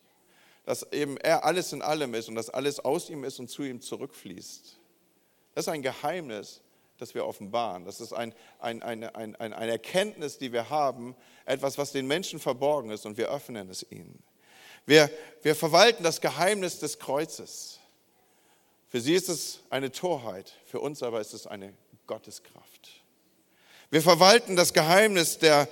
dass 0.64 0.84
eben 0.92 1.16
er 1.16 1.44
alles 1.44 1.72
in 1.72 1.82
allem 1.82 2.14
ist 2.14 2.28
und 2.28 2.36
dass 2.36 2.50
alles 2.50 2.78
aus 2.78 3.10
ihm 3.10 3.24
ist 3.24 3.40
und 3.40 3.48
zu 3.50 3.64
ihm 3.64 3.80
zurückfließt. 3.80 4.78
Das 5.54 5.66
ist 5.66 5.68
ein 5.68 5.82
Geheimnis, 5.82 6.60
das 6.98 7.14
wir 7.14 7.26
offenbaren. 7.26 7.84
Das 7.84 8.00
ist 8.00 8.12
ein, 8.12 8.34
ein, 8.58 8.82
eine, 8.82 9.14
ein, 9.14 9.34
eine 9.36 9.70
Erkenntnis, 9.70 10.38
die 10.38 10.52
wir 10.52 10.70
haben, 10.70 11.16
etwas, 11.44 11.78
was 11.78 11.92
den 11.92 12.06
Menschen 12.06 12.38
verborgen 12.38 12.90
ist 12.90 13.06
und 13.06 13.16
wir 13.16 13.30
öffnen 13.30 13.70
es 13.70 13.86
ihnen. 13.90 14.22
Wir, 14.84 15.10
wir 15.42 15.54
verwalten 15.54 16.02
das 16.02 16.20
Geheimnis 16.20 16.78
des 16.78 16.98
Kreuzes. 16.98 17.78
Für 18.88 19.00
sie 19.00 19.14
ist 19.14 19.28
es 19.28 19.60
eine 19.70 19.92
Torheit, 19.92 20.52
für 20.64 20.80
uns 20.80 21.02
aber 21.02 21.20
ist 21.20 21.34
es 21.34 21.46
eine 21.46 21.74
Gotteskraft. 22.06 23.02
Wir 23.90 24.02
verwalten 24.02 24.56
das 24.56 24.72
Geheimnis 24.72 25.38
der 25.38 25.68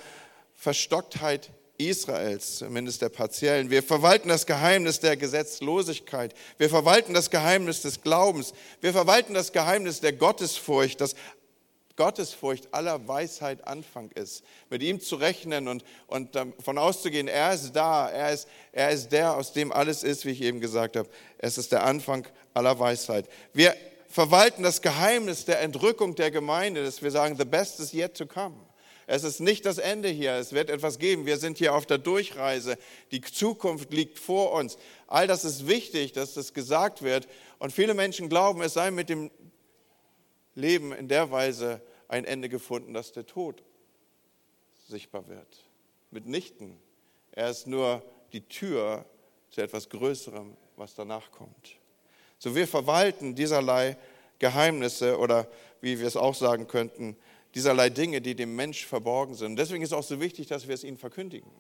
Verstocktheit 0.55 1.51
Israels, 1.79 2.59
zumindest 2.59 3.03
der 3.03 3.09
partiellen. 3.09 3.71
Wir 3.71 3.83
verwalten 3.83 4.29
das 4.29 4.47
Geheimnis 4.47 5.01
der 5.01 5.17
Gesetzlosigkeit. 5.17 6.35
Wir 6.59 6.69
verwalten 6.69 7.15
das 7.15 7.31
Geheimnis 7.31 7.83
des 7.83 8.03
Glaubens. 8.03 8.53
Wir 8.81 8.93
verwalten 8.93 9.35
das 9.35 9.53
Geheimnis 9.53 10.01
der 10.01 10.13
Gottesfurcht, 10.13 11.01
dass 11.01 11.15
Gottesfurcht 11.97 12.73
aller 12.73 13.09
Weisheit 13.09 13.67
Anfang 13.67 14.11
ist. 14.13 14.45
Mit 14.71 14.83
ihm 14.83 15.01
zu 15.01 15.17
rechnen 15.17 15.67
und, 15.67 15.85
und 16.07 16.35
davon 16.35 16.79
auszugehen, 16.79 17.27
er 17.27 17.55
ist 17.55 17.73
da, 17.73 18.09
er 18.09 18.33
ist, 18.33 18.49
er 18.73 18.91
ist 18.91 19.09
der, 19.11 19.35
aus 19.35 19.53
dem 19.53 19.73
alles 19.73 20.03
ist, 20.03 20.27
wie 20.27 20.31
ich 20.31 20.43
eben 20.43 20.61
gesagt 20.61 20.97
habe. 20.97 21.09
Es 21.39 21.59
ist 21.59 21.73
der 21.73 21.85
Anfang 21.85 22.27
aller 22.55 22.79
Weisheit. 22.79 23.27
Wir 23.53 23.75
verwalten 24.09 24.63
das 24.63 24.83
Geheimnis 24.83 25.45
der 25.47 25.61
Entrückung 25.61 26.15
der 26.15 26.31
Gemeinde, 26.31 26.85
dass 26.85 27.03
wir 27.03 27.11
sagen, 27.11 27.37
the 27.39 27.45
best 27.45 27.81
is 27.81 27.93
yet 27.93 28.15
to 28.17 28.27
come. 28.27 28.55
Es 29.07 29.23
ist 29.23 29.41
nicht 29.41 29.65
das 29.65 29.79
Ende 29.79 30.09
hier. 30.09 30.33
Es 30.33 30.53
wird 30.53 30.69
etwas 30.69 30.99
geben. 30.99 31.27
Wir 31.27 31.37
sind 31.37 31.59
hier 31.59 31.75
auf 31.75 31.87
der 31.87 31.99
Durchreise. 31.99 32.77
Die 33.13 33.21
Zukunft 33.21 33.93
liegt 33.93 34.19
vor 34.19 34.53
uns. 34.53 34.79
All 35.07 35.27
das 35.27 35.45
ist 35.45 35.69
wichtig, 35.69 36.13
dass 36.13 36.35
das 36.35 36.55
gesagt 36.55 37.03
wird. 37.03 37.29
Und 37.59 37.73
viele 37.73 37.95
Menschen 37.95 38.29
glauben, 38.29 38.63
es 38.63 38.75
sei 38.75 38.91
mit 38.91 39.09
dem 39.09 39.31
Leben 40.55 40.93
in 40.93 41.07
der 41.07 41.31
Weise 41.31 41.81
ein 42.09 42.25
Ende 42.25 42.49
gefunden, 42.49 42.95
dass 42.95 43.13
der 43.13 43.27
Tod 43.27 43.63
sichtbar 44.89 45.29
wird. 45.29 45.65
Mitnichten. 46.11 46.79
Er 47.33 47.51
ist 47.51 47.67
nur 47.67 48.03
die 48.33 48.43
Tür 48.43 49.05
zu 49.51 49.61
etwas 49.61 49.89
Größerem, 49.89 50.57
was 50.77 50.95
danach 50.95 51.31
kommt. 51.31 51.77
So 52.39 52.55
wir 52.55 52.67
verwalten 52.67 53.35
dieserlei 53.35 53.97
Geheimnisse 54.39 55.19
oder 55.19 55.49
wie 55.81 55.99
wir 55.99 56.07
es 56.07 56.17
auch 56.17 56.35
sagen 56.35 56.67
könnten, 56.67 57.17
dieserlei 57.57 57.89
Dinge, 57.89 58.21
die 58.21 58.35
dem 58.35 58.55
Mensch 58.55 58.85
verborgen 58.87 59.35
sind. 59.35 59.53
Und 59.53 59.57
deswegen 59.57 59.83
ist 59.83 59.89
es 59.89 59.93
auch 59.95 60.05
so 60.05 60.21
wichtig, 60.21 60.47
dass 60.47 60.69
wir 60.69 60.75
es 60.75 60.85
ihnen 60.85 60.99
verkündigen. 60.99 61.51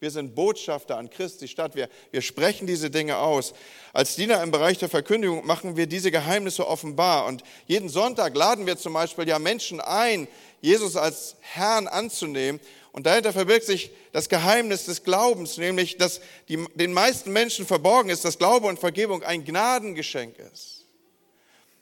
Wir 0.00 0.10
sind 0.10 0.34
Botschafter 0.34 0.98
an 0.98 1.08
Christi 1.08 1.46
Stadt. 1.46 1.76
Wir, 1.76 1.88
wir 2.10 2.20
sprechen 2.20 2.66
diese 2.66 2.90
Dinge 2.90 3.18
aus. 3.18 3.54
Als 3.92 4.16
Diener 4.16 4.42
im 4.42 4.50
Bereich 4.50 4.78
der 4.78 4.88
Verkündigung 4.88 5.46
machen 5.46 5.76
wir 5.76 5.86
diese 5.86 6.10
Geheimnisse 6.10 6.66
offenbar. 6.66 7.26
Und 7.26 7.44
jeden 7.66 7.88
Sonntag 7.88 8.34
laden 8.34 8.66
wir 8.66 8.76
zum 8.76 8.94
Beispiel 8.94 9.28
ja 9.28 9.38
Menschen 9.38 9.80
ein, 9.80 10.26
Jesus 10.60 10.96
als 10.96 11.36
Herrn 11.40 11.86
anzunehmen. 11.86 12.60
Und 12.90 13.06
dahinter 13.06 13.32
verbirgt 13.32 13.64
sich 13.64 13.92
das 14.12 14.28
Geheimnis 14.28 14.86
des 14.86 15.04
Glaubens, 15.04 15.56
nämlich 15.56 15.98
dass 15.98 16.20
die, 16.48 16.66
den 16.74 16.92
meisten 16.92 17.32
Menschen 17.32 17.64
verborgen 17.64 18.10
ist, 18.10 18.24
dass 18.24 18.38
Glaube 18.38 18.66
und 18.66 18.80
Vergebung 18.80 19.22
ein 19.22 19.44
Gnadengeschenk 19.44 20.36
ist. 20.52 20.73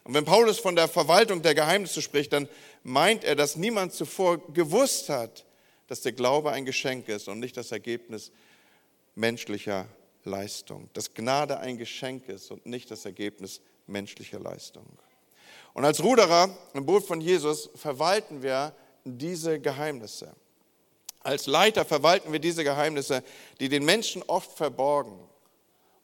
Und 0.04 0.14
wenn 0.14 0.24
Paulus 0.24 0.58
von 0.58 0.74
der 0.74 0.88
Verwaltung 0.88 1.42
der 1.42 1.54
Geheimnisse 1.54 2.02
spricht, 2.02 2.32
dann 2.32 2.48
meint 2.82 3.24
er, 3.24 3.36
dass 3.36 3.56
niemand 3.56 3.92
zuvor 3.92 4.52
gewusst 4.52 5.08
hat, 5.08 5.44
dass 5.86 6.00
der 6.00 6.12
Glaube 6.12 6.50
ein 6.50 6.64
Geschenk 6.64 7.08
ist 7.08 7.28
und 7.28 7.38
nicht 7.38 7.56
das 7.56 7.70
Ergebnis 7.70 8.32
menschlicher 9.14 9.86
Leistung. 10.24 10.88
Dass 10.92 11.14
Gnade 11.14 11.58
ein 11.58 11.78
Geschenk 11.78 12.28
ist 12.28 12.50
und 12.50 12.66
nicht 12.66 12.90
das 12.90 13.04
Ergebnis 13.04 13.60
menschlicher 13.86 14.40
Leistung. 14.40 14.86
Und 15.74 15.84
als 15.84 16.02
Ruderer 16.02 16.56
im 16.74 16.84
Boot 16.84 17.04
von 17.04 17.20
Jesus 17.20 17.70
verwalten 17.74 18.42
wir 18.42 18.74
diese 19.04 19.60
Geheimnisse. 19.60 20.34
Als 21.20 21.46
Leiter 21.46 21.84
verwalten 21.84 22.32
wir 22.32 22.40
diese 22.40 22.64
Geheimnisse, 22.64 23.22
die 23.60 23.68
den 23.68 23.84
Menschen 23.84 24.22
oft 24.24 24.52
verborgen, 24.56 25.18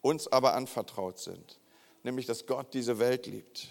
uns 0.01 0.29
aber 0.29 0.55
anvertraut 0.55 1.19
sind. 1.19 1.59
Nämlich, 2.05 2.27
dass 2.27 2.47
Gott 2.47 2.73
diese 2.73 2.99
Welt 2.99 3.27
liebt, 3.27 3.69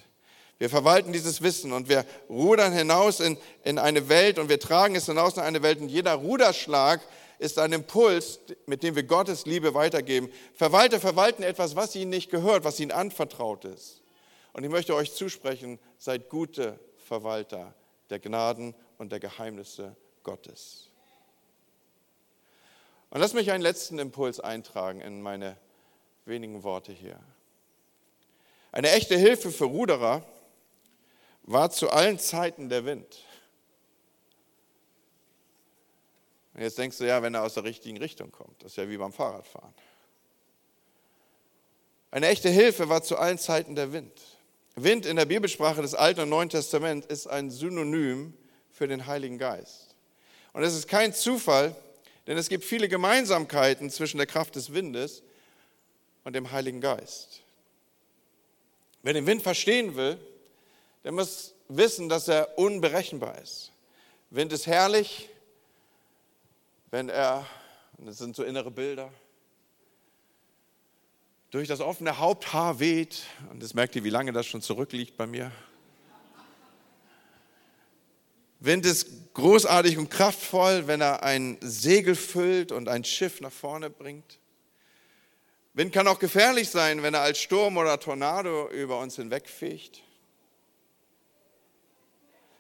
wir 0.60 0.70
verwalten 0.70 1.14
dieses 1.14 1.42
Wissen 1.42 1.72
und 1.72 1.88
wir 1.88 2.06
rudern 2.30 2.74
hinaus 2.74 3.20
in, 3.20 3.38
in 3.64 3.78
eine 3.78 4.10
Welt 4.10 4.40
und 4.40 4.50
wir 4.50 4.60
tragen 4.60 4.96
es 4.96 5.06
hinaus 5.06 5.38
in 5.38 5.44
eine 5.44 5.62
Welt 5.62 5.80
und 5.80 5.90
jeder 5.90 6.14
Ruderschlag 6.14 7.02
ist 7.40 7.60
ein 7.60 7.74
Impuls, 7.74 8.40
mit 8.66 8.82
dem 8.82 8.96
wir 8.96 9.04
Gottes 9.04 9.46
Liebe 9.46 9.76
weitergeben. 9.76 10.32
Verwalter 10.56 11.00
verwalten 11.00 11.44
etwas, 11.44 11.76
was 11.76 11.96
ihnen 11.96 12.10
nicht 12.10 12.32
gehört, 12.32 12.64
was 12.64 12.80
ihnen 12.80 12.92
anvertraut 12.92 13.66
ist. 13.66 14.02
Und 14.54 14.64
ich 14.64 14.72
möchte 14.72 14.96
euch 14.96 15.14
zusprechen, 15.14 15.78
seid 16.00 16.30
gute 16.30 16.80
Verwalter 16.98 17.76
der 18.10 18.20
Gnaden 18.20 18.74
und 18.98 19.12
der 19.12 19.20
Geheimnisse 19.20 19.96
Gottes. 20.24 20.90
Und 23.12 23.20
lass 23.20 23.34
mich 23.34 23.52
einen 23.52 23.62
letzten 23.62 24.00
Impuls 24.00 24.40
eintragen 24.40 25.02
in 25.02 25.22
meine 25.22 25.58
wenigen 26.26 26.64
Worte 26.64 26.92
hier. 26.92 27.20
Eine 28.72 28.92
echte 28.92 29.16
Hilfe 29.16 29.52
für 29.52 29.66
Ruderer 29.66 30.26
war 31.48 31.72
zu 31.72 31.90
allen 31.90 32.20
Zeiten 32.20 32.70
der 32.70 32.86
Wind. 32.86 33.24
Und 36.54 36.62
jetzt 36.62 36.78
denkst 36.78 36.98
du, 36.98 37.08
ja, 37.08 37.22
wenn 37.24 37.34
er 37.34 37.44
aus 37.44 37.54
der 37.54 37.64
richtigen 37.64 37.98
Richtung 37.98 38.32
kommt, 38.32 38.62
das 38.62 38.74
ist 38.74 38.78
ja 38.78 38.90
wie 38.90 38.98
beim 38.98 39.14
Fahrradfahren. 39.14 39.74
Eine 42.12 42.28
echte 42.28 42.50
Hilfe 42.50 42.90
war 42.90 43.02
zu 43.02 43.18
allen 43.18 43.38
Zeiten 43.38 43.76
der 43.76 43.94
Wind. 43.94 44.12
Wind 44.76 45.06
in 45.06 45.16
der 45.16 45.26
Bibelsprache 45.26 45.82
des 45.82 45.96
Alten 45.96 46.22
und 46.22 46.30
Neuen 46.30 46.50
Testaments 46.50 47.08
ist 47.08 47.28
ein 47.28 47.50
Synonym 47.50 48.34
für 48.70 48.88
den 48.88 49.08
Heiligen 49.08 49.38
Geist. 49.38 49.96
Und 50.54 50.64
es 50.64 50.76
ist 50.76 50.88
kein 50.88 51.14
Zufall, 51.14 51.76
denn 52.28 52.38
es 52.38 52.50
gibt 52.50 52.66
viele 52.66 52.90
Gemeinsamkeiten 52.90 53.90
zwischen 53.90 54.18
der 54.18 54.28
Kraft 54.28 54.56
des 54.56 54.74
Windes 54.74 55.24
und 56.24 56.36
dem 56.36 56.52
Heiligen 56.52 56.82
Geist. 56.82 57.42
Wer 59.02 59.14
den 59.14 59.26
Wind 59.26 59.42
verstehen 59.42 59.96
will, 59.96 60.20
der 61.04 61.12
muss 61.12 61.56
wissen, 61.68 62.10
dass 62.10 62.28
er 62.28 62.58
unberechenbar 62.58 63.38
ist. 63.40 63.72
Wind 64.30 64.52
ist 64.52 64.68
herrlich, 64.68 65.30
wenn 66.92 67.10
er, 67.10 67.46
und 67.98 68.08
das 68.08 68.18
sind 68.18 68.36
so 68.36 68.44
innere 68.44 68.72
Bilder, 68.72 69.12
durch 71.50 71.68
das 71.68 71.80
offene 71.80 72.18
Haupthaar 72.18 72.80
weht, 72.80 73.24
und 73.52 73.64
das 73.64 73.74
merkt 73.74 73.96
ihr, 73.96 74.04
wie 74.04 74.10
lange 74.10 74.34
das 74.34 74.46
schon 74.46 74.62
zurückliegt 74.62 75.16
bei 75.16 75.28
mir. 75.28 75.52
Wind 78.60 78.86
ist 78.86 79.34
großartig 79.34 79.98
und 79.98 80.10
kraftvoll, 80.10 80.88
wenn 80.88 81.00
er 81.00 81.24
ein 81.24 81.58
Segel 81.62 82.16
füllt 82.16 82.72
und 82.72 82.90
ein 82.90 83.04
Schiff 83.04 83.40
nach 83.40 83.52
vorne 83.52 83.90
bringt. 83.90 84.40
Wind 85.74 85.94
kann 85.94 86.08
auch 86.08 86.18
gefährlich 86.18 86.70
sein, 86.70 87.04
wenn 87.04 87.14
er 87.14 87.22
als 87.22 87.38
Sturm 87.38 87.78
oder 87.78 88.00
Tornado 88.00 88.68
über 88.72 89.00
uns 89.00 89.16
hinwegfegt. 89.16 90.02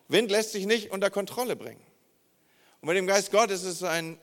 Wind 0.07 0.31
lässt 0.31 0.51
sich 0.51 0.65
nicht 0.65 0.91
unter 0.91 1.09
Kontrolle 1.09 1.55
bringen. 1.55 1.85
Und 2.81 2.87
mit 2.87 2.97
dem 2.97 3.07
Geist 3.07 3.31
Gottes 3.31 3.63
ist 3.63 3.75
es 3.75 3.83
ein, 3.83 4.19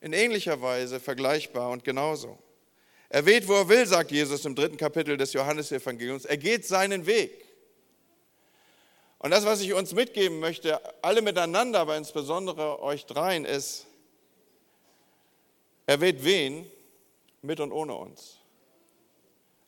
in 0.00 0.12
ähnlicher 0.12 0.60
Weise 0.60 1.00
vergleichbar 1.00 1.70
und 1.70 1.84
genauso. 1.84 2.38
Er 3.08 3.26
weht, 3.26 3.46
wo 3.46 3.54
er 3.54 3.68
will, 3.68 3.86
sagt 3.86 4.10
Jesus 4.10 4.44
im 4.44 4.54
dritten 4.54 4.76
Kapitel 4.76 5.16
des 5.16 5.32
Johannesevangeliums. 5.32 6.24
Er 6.24 6.38
geht 6.38 6.66
seinen 6.66 7.06
Weg. 7.06 7.44
Und 9.18 9.30
das, 9.30 9.44
was 9.44 9.60
ich 9.60 9.72
uns 9.72 9.92
mitgeben 9.92 10.40
möchte, 10.40 10.80
alle 11.04 11.22
miteinander, 11.22 11.80
aber 11.80 11.96
insbesondere 11.96 12.82
euch 12.82 13.06
dreien, 13.06 13.44
ist, 13.44 13.86
er 15.86 16.00
weht 16.00 16.24
wen, 16.24 16.66
mit 17.42 17.60
und 17.60 17.70
ohne 17.70 17.94
uns. 17.94 18.38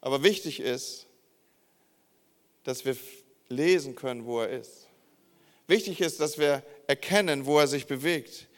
Aber 0.00 0.22
wichtig 0.22 0.60
ist, 0.60 1.06
dass 2.64 2.84
wir 2.84 2.96
lesen 3.48 3.94
können, 3.94 4.24
wo 4.24 4.40
er 4.40 4.48
ist. 4.48 4.88
Wichtig 5.66 6.00
ist, 6.00 6.20
dass 6.20 6.38
wir 6.38 6.62
erkennen, 6.86 7.46
wo 7.46 7.58
er 7.58 7.66
sich 7.66 7.86
bewegt. 7.86 8.48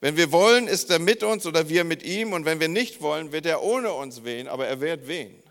Wenn 0.00 0.16
wir 0.16 0.32
wollen, 0.32 0.66
ist 0.66 0.90
er 0.90 0.98
mit 0.98 1.22
uns 1.22 1.46
oder 1.46 1.68
wir 1.68 1.84
mit 1.84 2.02
ihm. 2.02 2.32
Und 2.32 2.44
wenn 2.44 2.60
wir 2.60 2.68
nicht 2.68 3.00
wollen, 3.00 3.32
wird 3.32 3.46
er 3.46 3.62
ohne 3.62 3.92
uns 3.92 4.24
wehen, 4.24 4.48
aber 4.48 4.66
er 4.66 4.80
wird 4.80 5.08
wehen. 5.08 5.42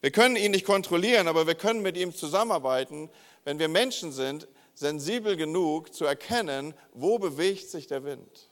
Wir 0.00 0.10
können 0.10 0.36
ihn 0.36 0.50
nicht 0.50 0.66
kontrollieren, 0.66 1.28
aber 1.28 1.46
wir 1.46 1.54
können 1.54 1.82
mit 1.82 1.96
ihm 1.96 2.14
zusammenarbeiten, 2.14 3.08
wenn 3.44 3.58
wir 3.58 3.68
Menschen 3.68 4.12
sind, 4.12 4.48
sensibel 4.74 5.36
genug 5.36 5.94
zu 5.94 6.04
erkennen, 6.04 6.74
wo 6.92 7.18
bewegt 7.18 7.68
sich 7.68 7.86
der 7.86 8.04
Wind. 8.04 8.48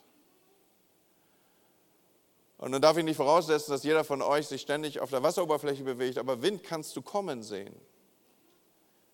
Und 2.59 2.73
dann 2.73 2.83
darf 2.83 2.99
ich 2.99 3.05
nicht 3.05 3.17
voraussetzen, 3.17 3.71
dass 3.73 3.85
jeder 3.85 4.05
von 4.05 4.21
euch 4.21 4.47
sich 4.47 4.61
ständig 4.61 5.01
auf 5.01 5.11
der 5.11 5.23
Wasseroberfläche 5.23 5.83
bewegt, 5.83 6.19
aber 6.19 6.43
Wind 6.43 6.63
kannst 6.63 6.95
du 6.95 7.03
kommen 7.03 7.43
sehen. 7.43 7.75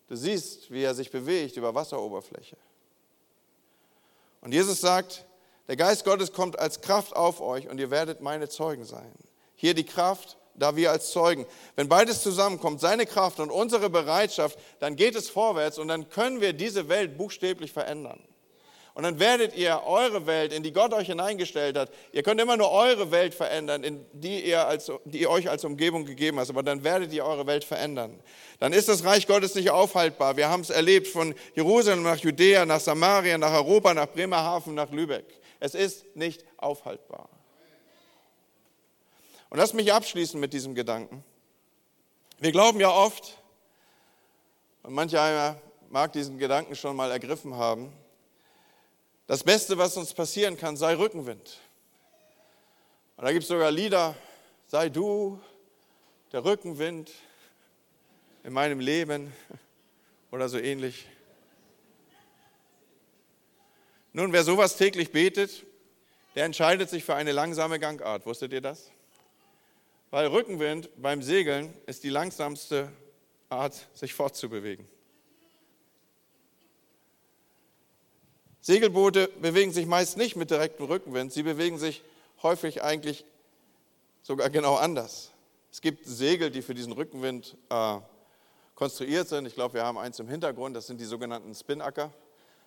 Du 0.08 0.16
siehst, 0.16 0.70
wie 0.70 0.82
er 0.82 0.94
sich 0.94 1.10
bewegt 1.10 1.56
über 1.56 1.74
Wasseroberfläche. 1.74 2.56
Und 4.40 4.52
Jesus 4.52 4.80
sagt, 4.80 5.24
der 5.68 5.76
Geist 5.76 6.04
Gottes 6.04 6.32
kommt 6.32 6.58
als 6.58 6.80
Kraft 6.80 7.16
auf 7.16 7.40
euch 7.40 7.68
und 7.68 7.78
ihr 7.78 7.90
werdet 7.90 8.20
meine 8.20 8.48
Zeugen 8.48 8.84
sein. 8.84 9.12
Hier 9.56 9.74
die 9.74 9.84
Kraft, 9.84 10.36
da 10.54 10.76
wir 10.76 10.90
als 10.90 11.10
Zeugen. 11.10 11.46
Wenn 11.74 11.88
beides 11.88 12.22
zusammenkommt, 12.22 12.80
seine 12.80 13.06
Kraft 13.06 13.40
und 13.40 13.50
unsere 13.50 13.90
Bereitschaft, 13.90 14.58
dann 14.78 14.96
geht 14.96 15.16
es 15.16 15.28
vorwärts 15.28 15.78
und 15.78 15.88
dann 15.88 16.08
können 16.08 16.40
wir 16.40 16.52
diese 16.52 16.88
Welt 16.88 17.18
buchstäblich 17.18 17.72
verändern. 17.72 18.22
Und 18.96 19.02
dann 19.02 19.20
werdet 19.20 19.54
ihr 19.54 19.82
eure 19.84 20.26
Welt, 20.26 20.54
in 20.54 20.62
die 20.62 20.72
Gott 20.72 20.94
euch 20.94 21.08
hineingestellt 21.08 21.76
hat, 21.76 21.90
ihr 22.12 22.22
könnt 22.22 22.40
immer 22.40 22.56
nur 22.56 22.70
eure 22.70 23.10
Welt 23.10 23.34
verändern, 23.34 23.84
in 23.84 24.06
die 24.14 24.42
ihr, 24.42 24.66
als, 24.66 24.90
die 25.04 25.20
ihr 25.20 25.28
euch 25.28 25.50
als 25.50 25.66
Umgebung 25.66 26.06
gegeben 26.06 26.38
habt, 26.38 26.48
aber 26.48 26.62
dann 26.62 26.82
werdet 26.82 27.12
ihr 27.12 27.22
eure 27.26 27.46
Welt 27.46 27.62
verändern. 27.62 28.18
Dann 28.58 28.72
ist 28.72 28.88
das 28.88 29.04
Reich 29.04 29.26
Gottes 29.26 29.54
nicht 29.54 29.68
aufhaltbar. 29.68 30.38
Wir 30.38 30.48
haben 30.48 30.62
es 30.62 30.70
erlebt 30.70 31.08
von 31.08 31.34
Jerusalem 31.54 32.04
nach 32.04 32.16
Judäa, 32.16 32.64
nach 32.64 32.80
Samaria, 32.80 33.36
nach 33.36 33.52
Europa, 33.52 33.92
nach 33.92 34.06
Bremerhaven, 34.06 34.72
nach 34.72 34.90
Lübeck. 34.90 35.26
Es 35.60 35.74
ist 35.74 36.16
nicht 36.16 36.42
aufhaltbar. 36.56 37.28
Und 39.50 39.58
lass 39.58 39.74
mich 39.74 39.92
abschließen 39.92 40.40
mit 40.40 40.54
diesem 40.54 40.74
Gedanken. 40.74 41.22
Wir 42.38 42.50
glauben 42.50 42.80
ja 42.80 42.88
oft, 42.88 43.36
und 44.84 44.94
manch 44.94 45.18
einer 45.18 45.60
mag 45.90 46.14
diesen 46.14 46.38
Gedanken 46.38 46.74
schon 46.74 46.96
mal 46.96 47.10
ergriffen 47.10 47.56
haben, 47.56 47.92
das 49.26 49.42
Beste, 49.42 49.76
was 49.78 49.96
uns 49.96 50.14
passieren 50.14 50.56
kann, 50.56 50.76
sei 50.76 50.96
Rückenwind. 50.96 51.58
Und 53.16 53.24
da 53.24 53.32
gibt 53.32 53.42
es 53.42 53.48
sogar 53.48 53.70
Lieder, 53.70 54.14
sei 54.66 54.88
du 54.88 55.40
der 56.32 56.44
Rückenwind 56.44 57.10
in 58.44 58.52
meinem 58.52 58.80
Leben 58.80 59.32
oder 60.30 60.48
so 60.48 60.58
ähnlich. 60.58 61.06
Nun, 64.12 64.32
wer 64.32 64.44
sowas 64.44 64.76
täglich 64.76 65.12
betet, 65.12 65.64
der 66.34 66.44
entscheidet 66.44 66.90
sich 66.90 67.04
für 67.04 67.14
eine 67.14 67.32
langsame 67.32 67.78
Gangart. 67.78 68.26
Wusstet 68.26 68.52
ihr 68.52 68.60
das? 68.60 68.90
Weil 70.10 70.28
Rückenwind 70.28 70.90
beim 70.96 71.22
Segeln 71.22 71.74
ist 71.86 72.04
die 72.04 72.10
langsamste 72.10 72.92
Art, 73.48 73.88
sich 73.94 74.14
fortzubewegen. 74.14 74.86
Segelboote 78.66 79.28
bewegen 79.40 79.72
sich 79.72 79.86
meist 79.86 80.16
nicht 80.16 80.34
mit 80.34 80.50
direktem 80.50 80.86
Rückenwind, 80.86 81.32
sie 81.32 81.44
bewegen 81.44 81.78
sich 81.78 82.02
häufig 82.42 82.82
eigentlich 82.82 83.24
sogar 84.24 84.50
genau 84.50 84.74
anders. 84.74 85.30
Es 85.70 85.80
gibt 85.80 86.04
Segel, 86.04 86.50
die 86.50 86.62
für 86.62 86.74
diesen 86.74 86.92
Rückenwind 86.92 87.56
äh, 87.68 87.98
konstruiert 88.74 89.28
sind. 89.28 89.46
Ich 89.46 89.54
glaube, 89.54 89.74
wir 89.74 89.84
haben 89.84 89.98
eins 89.98 90.18
im 90.18 90.26
Hintergrund, 90.26 90.74
das 90.74 90.88
sind 90.88 91.00
die 91.00 91.04
sogenannten 91.04 91.54
Spinnacker. 91.54 92.10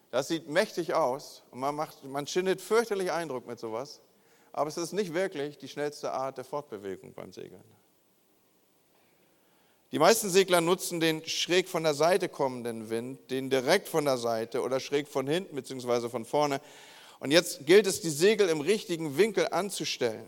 Das 0.09 0.29
sieht 0.29 0.47
mächtig 0.47 0.93
aus 0.93 1.43
und 1.51 1.59
man, 1.59 1.75
macht, 1.75 2.01
man 2.05 2.25
schindet 2.25 2.61
fürchterlich 2.61 3.11
Eindruck 3.11 3.45
mit 3.45 3.59
sowas, 3.59 3.99
aber 4.53 4.69
es 4.69 4.77
ist 4.77 4.93
nicht 4.93 5.13
wirklich 5.13 5.57
die 5.57 5.67
schnellste 5.67 6.13
Art 6.13 6.37
der 6.37 6.45
Fortbewegung 6.45 7.11
beim 7.13 7.33
Segeln. 7.33 7.61
Die 9.91 9.97
meisten 9.97 10.29
Segler 10.29 10.61
nutzen 10.61 10.99
den 10.99 11.25
schräg 11.25 11.67
von 11.67 11.81
der 11.81 11.95
Seite 11.95 12.29
kommenden 12.29 12.91
Wind, 12.91 13.31
den 13.31 13.49
direkt 13.49 13.87
von 13.87 14.05
der 14.05 14.19
Seite 14.19 14.61
oder 14.61 14.79
schräg 14.79 15.07
von 15.07 15.25
hinten 15.25 15.55
bzw. 15.55 16.09
von 16.09 16.25
vorne. 16.25 16.61
Und 17.19 17.31
jetzt 17.31 17.65
gilt 17.65 17.87
es, 17.87 17.99
die 17.99 18.11
Segel 18.11 18.49
im 18.49 18.61
richtigen 18.61 19.17
Winkel 19.17 19.47
anzustellen. 19.49 20.27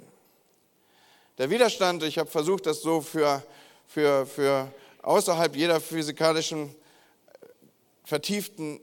Der 1.37 1.51
Widerstand, 1.51 2.01
ich 2.03 2.17
habe 2.17 2.29
versucht, 2.29 2.65
das 2.65 2.81
so 2.81 3.01
für, 3.01 3.43
für, 3.87 4.25
für 4.25 4.67
außerhalb 5.03 5.55
jeder 5.55 5.79
physikalischen 5.79 6.75
vertieften 8.03 8.81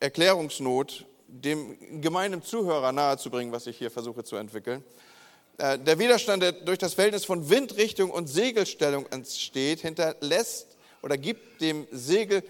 Erklärungsnot 0.00 1.06
dem 1.28 2.00
gemeinen 2.00 2.42
Zuhörer 2.42 2.92
nahezubringen, 2.92 3.52
was 3.52 3.66
ich 3.66 3.76
hier 3.76 3.90
versuche 3.90 4.24
zu 4.24 4.36
entwickeln. 4.36 4.82
Äh, 5.58 5.78
der 5.78 5.98
Widerstand, 5.98 6.42
der 6.42 6.52
durch 6.52 6.78
das 6.78 6.94
Verhältnis 6.94 7.24
von 7.24 7.48
Windrichtung 7.48 8.10
und 8.10 8.26
Segelstellung 8.26 9.06
entsteht, 9.10 9.80
hinterlässt 9.80 10.76
oder 11.02 11.16
gibt 11.16 11.60
dem 11.60 11.86
Segel, 11.92 12.42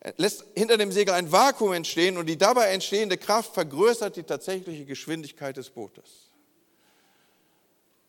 äh, 0.00 0.12
lässt 0.16 0.44
hinter 0.54 0.76
dem 0.78 0.92
Segel 0.92 1.14
ein 1.14 1.32
Vakuum 1.32 1.72
entstehen 1.72 2.16
und 2.16 2.26
die 2.26 2.38
dabei 2.38 2.66
entstehende 2.66 3.16
Kraft 3.16 3.54
vergrößert 3.54 4.16
die 4.16 4.22
tatsächliche 4.22 4.84
Geschwindigkeit 4.84 5.56
des 5.56 5.70
Bootes. 5.70 6.30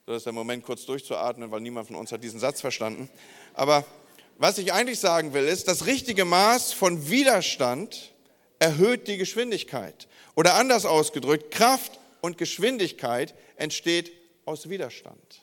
Das 0.06 0.18
ist 0.18 0.26
der 0.26 0.34
Moment, 0.34 0.64
kurz 0.64 0.86
durchzuatmen, 0.86 1.52
weil 1.52 1.60
niemand 1.60 1.88
von 1.88 1.98
uns 1.98 2.12
hat 2.12 2.24
diesen 2.24 2.40
Satz 2.40 2.62
verstanden. 2.62 3.10
Aber 3.54 3.84
was 4.38 4.58
ich 4.58 4.72
eigentlich 4.72 5.00
sagen 5.00 5.34
will, 5.34 5.46
ist, 5.46 5.68
das 5.68 5.86
richtige 5.86 6.24
Maß 6.24 6.72
von 6.72 7.10
Widerstand 7.10 8.14
erhöht 8.60 9.08
die 9.08 9.18
Geschwindigkeit. 9.18 10.08
Oder 10.36 10.54
anders 10.54 10.86
ausgedrückt, 10.86 11.52
Kraft 11.52 12.00
und 12.28 12.38
Geschwindigkeit 12.38 13.34
entsteht 13.56 14.12
aus 14.46 14.70
Widerstand. 14.70 15.42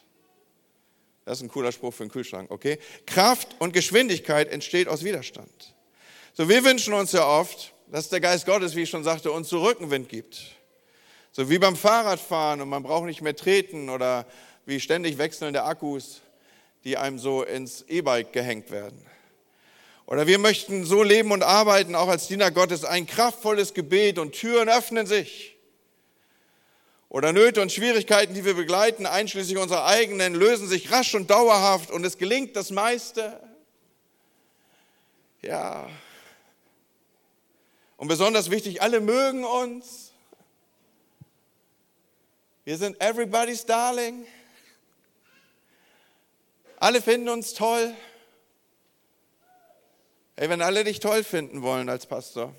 Das 1.25 1.39
ist 1.39 1.43
ein 1.43 1.49
cooler 1.49 1.73
Spruch 1.73 1.95
für 1.95 2.05
den 2.05 2.11
Kühlschrank, 2.11 2.51
okay? 2.51 2.79
Kraft 3.07 3.57
und 3.59 3.73
Geschwindigkeit 3.73 4.53
entsteht 4.53 4.87
aus 4.87 5.03
Widerstand. 5.03 5.75
So, 6.35 6.49
wir 6.49 6.63
wünschen 6.63 6.93
uns 6.93 7.13
ja 7.13 7.27
oft, 7.27 7.73
dass 7.91 8.11
der 8.11 8.21
Geist 8.21 8.45
Gottes, 8.45 8.77
wie 8.77 8.83
ich 8.83 8.91
schon 8.91 9.03
sagte, 9.03 9.33
uns 9.33 9.49
so 9.49 9.63
Rückenwind 9.63 10.09
gibt. 10.09 10.43
So 11.33 11.49
wie 11.49 11.59
beim 11.59 11.75
Fahrradfahren 11.75 12.61
und 12.61 12.69
man 12.69 12.83
braucht 12.83 13.07
nicht 13.07 13.23
mehr 13.23 13.35
treten 13.35 13.89
oder 13.89 14.27
wie 14.67 14.79
ständig 14.79 15.17
wechselnde 15.17 15.65
Akkus, 15.65 16.21
die 16.85 16.99
einem 16.99 17.19
so 17.19 17.43
ins 17.43 17.83
E-Bike 17.89 18.33
gehängt 18.33 18.71
werden. 18.71 19.05
Oder 20.07 20.27
wir 20.27 20.39
möchten 20.39 20.85
so 20.85 21.03
leben 21.03 21.33
und 21.33 21.43
arbeiten, 21.43 21.95
auch 21.95 22.09
als 22.09 22.29
Diener 22.29 22.51
Gottes, 22.51 22.85
ein 22.85 23.07
kraftvolles 23.07 23.73
Gebet 23.73 24.19
und 24.19 24.33
Türen 24.33 24.69
öffnen 24.69 25.07
sich. 25.07 25.54
Oder 27.15 27.33
Nöte 27.33 27.63
und 27.63 27.71
Schwierigkeiten, 27.71 28.35
die 28.35 28.45
wir 28.45 28.55
begleiten, 28.55 29.07
einschließlich 29.07 29.57
unserer 29.57 29.85
eigenen, 29.87 30.35
lösen 30.35 30.67
sich 30.67 30.91
rasch 30.91 31.15
und 31.15 31.31
dauerhaft 31.31 31.93
und 31.93 32.05
es 32.05 32.19
gelingt 32.19 32.57
das 32.57 32.73
meiste. 32.73 33.41
Ja. 35.41 35.89
Und 37.99 38.09
besonders 38.09 38.51
wichtig, 38.51 38.83
alle 38.83 39.01
mögen 39.01 39.45
uns. 39.45 40.11
Wir 42.65 42.79
sind 42.79 43.01
everybody's 43.01 43.65
darling. 43.65 44.27
Alle 46.79 47.01
finden 47.01 47.29
uns 47.29 47.55
toll. 47.55 47.95
Ey, 50.35 50.49
wenn 50.49 50.63
alle 50.63 50.83
dich 50.83 50.99
toll 50.99 51.23
finden 51.23 51.63
wollen 51.63 51.89
als 51.89 52.07
Pastor, 52.07 52.53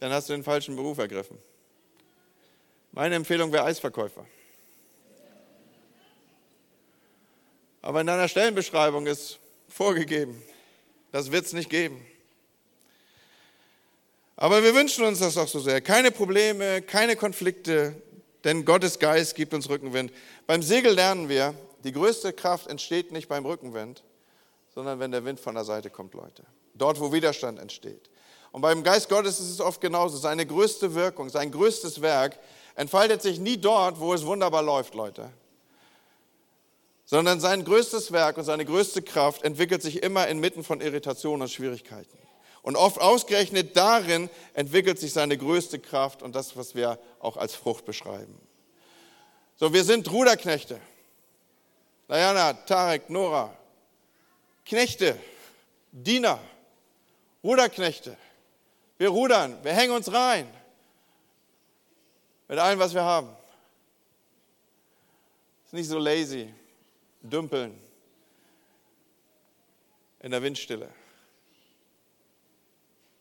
dann 0.00 0.10
hast 0.10 0.30
du 0.30 0.32
den 0.32 0.42
falschen 0.42 0.74
Beruf 0.74 0.96
ergriffen. 0.96 1.38
Meine 2.92 3.14
Empfehlung 3.14 3.52
wäre 3.52 3.64
Eisverkäufer. 3.64 4.26
Aber 7.82 8.00
in 8.00 8.06
deiner 8.06 8.28
Stellenbeschreibung 8.28 9.06
ist 9.06 9.38
vorgegeben, 9.68 10.42
das 11.12 11.30
wird 11.30 11.46
es 11.46 11.52
nicht 11.52 11.70
geben. 11.70 12.04
Aber 14.36 14.62
wir 14.62 14.74
wünschen 14.74 15.04
uns 15.04 15.20
das 15.20 15.36
auch 15.36 15.48
so 15.48 15.58
sehr. 15.58 15.80
Keine 15.80 16.10
Probleme, 16.10 16.82
keine 16.82 17.16
Konflikte, 17.16 18.00
denn 18.44 18.64
Gottes 18.64 18.98
Geist 18.98 19.34
gibt 19.34 19.52
uns 19.52 19.68
Rückenwind. 19.68 20.12
Beim 20.46 20.62
Segel 20.62 20.94
lernen 20.94 21.28
wir, 21.28 21.54
die 21.84 21.92
größte 21.92 22.32
Kraft 22.32 22.68
entsteht 22.68 23.10
nicht 23.10 23.28
beim 23.28 23.44
Rückenwind, 23.44 24.02
sondern 24.74 25.00
wenn 25.00 25.10
der 25.10 25.24
Wind 25.24 25.40
von 25.40 25.54
der 25.54 25.64
Seite 25.64 25.90
kommt, 25.90 26.14
Leute. 26.14 26.44
Dort, 26.74 27.00
wo 27.00 27.12
Widerstand 27.12 27.58
entsteht. 27.58 28.10
Und 28.52 28.62
beim 28.62 28.82
Geist 28.82 29.08
Gottes 29.08 29.40
ist 29.40 29.50
es 29.50 29.60
oft 29.60 29.80
genauso. 29.80 30.16
Seine 30.16 30.46
größte 30.46 30.94
Wirkung, 30.94 31.30
sein 31.30 31.50
größtes 31.50 32.00
Werk 32.00 32.38
entfaltet 32.78 33.20
sich 33.20 33.40
nie 33.40 33.56
dort, 33.56 33.98
wo 33.98 34.14
es 34.14 34.24
wunderbar 34.24 34.62
läuft, 34.62 34.94
Leute. 34.94 35.30
Sondern 37.04 37.40
sein 37.40 37.64
größtes 37.64 38.12
Werk 38.12 38.36
und 38.38 38.44
seine 38.44 38.64
größte 38.64 39.02
Kraft 39.02 39.42
entwickelt 39.42 39.82
sich 39.82 40.02
immer 40.04 40.28
inmitten 40.28 40.62
von 40.62 40.80
Irritationen 40.80 41.42
und 41.42 41.48
Schwierigkeiten. 41.48 42.16
Und 42.62 42.76
oft 42.76 43.00
ausgerechnet 43.00 43.76
darin 43.76 44.30
entwickelt 44.54 45.00
sich 45.00 45.12
seine 45.12 45.36
größte 45.36 45.80
Kraft 45.80 46.22
und 46.22 46.36
das, 46.36 46.56
was 46.56 46.76
wir 46.76 47.00
auch 47.18 47.36
als 47.36 47.56
Frucht 47.56 47.84
beschreiben. 47.84 48.38
So, 49.56 49.72
wir 49.72 49.82
sind 49.82 50.08
Ruderknechte. 50.12 50.80
Diana, 52.08 52.52
Tarek, 52.52 53.10
Nora, 53.10 53.56
Knechte, 54.64 55.18
Diener, 55.90 56.38
Ruderknechte. 57.42 58.16
Wir 58.98 59.08
rudern, 59.08 59.58
wir 59.64 59.72
hängen 59.72 59.94
uns 59.94 60.12
rein 60.12 60.48
mit 62.48 62.58
allem, 62.58 62.78
was 62.78 62.94
wir 62.94 63.02
haben. 63.02 63.28
Ist 65.64 65.74
nicht 65.74 65.88
so 65.88 65.98
lazy, 65.98 66.52
dümpeln 67.22 67.78
in 70.20 70.30
der 70.30 70.42
Windstille. 70.42 70.88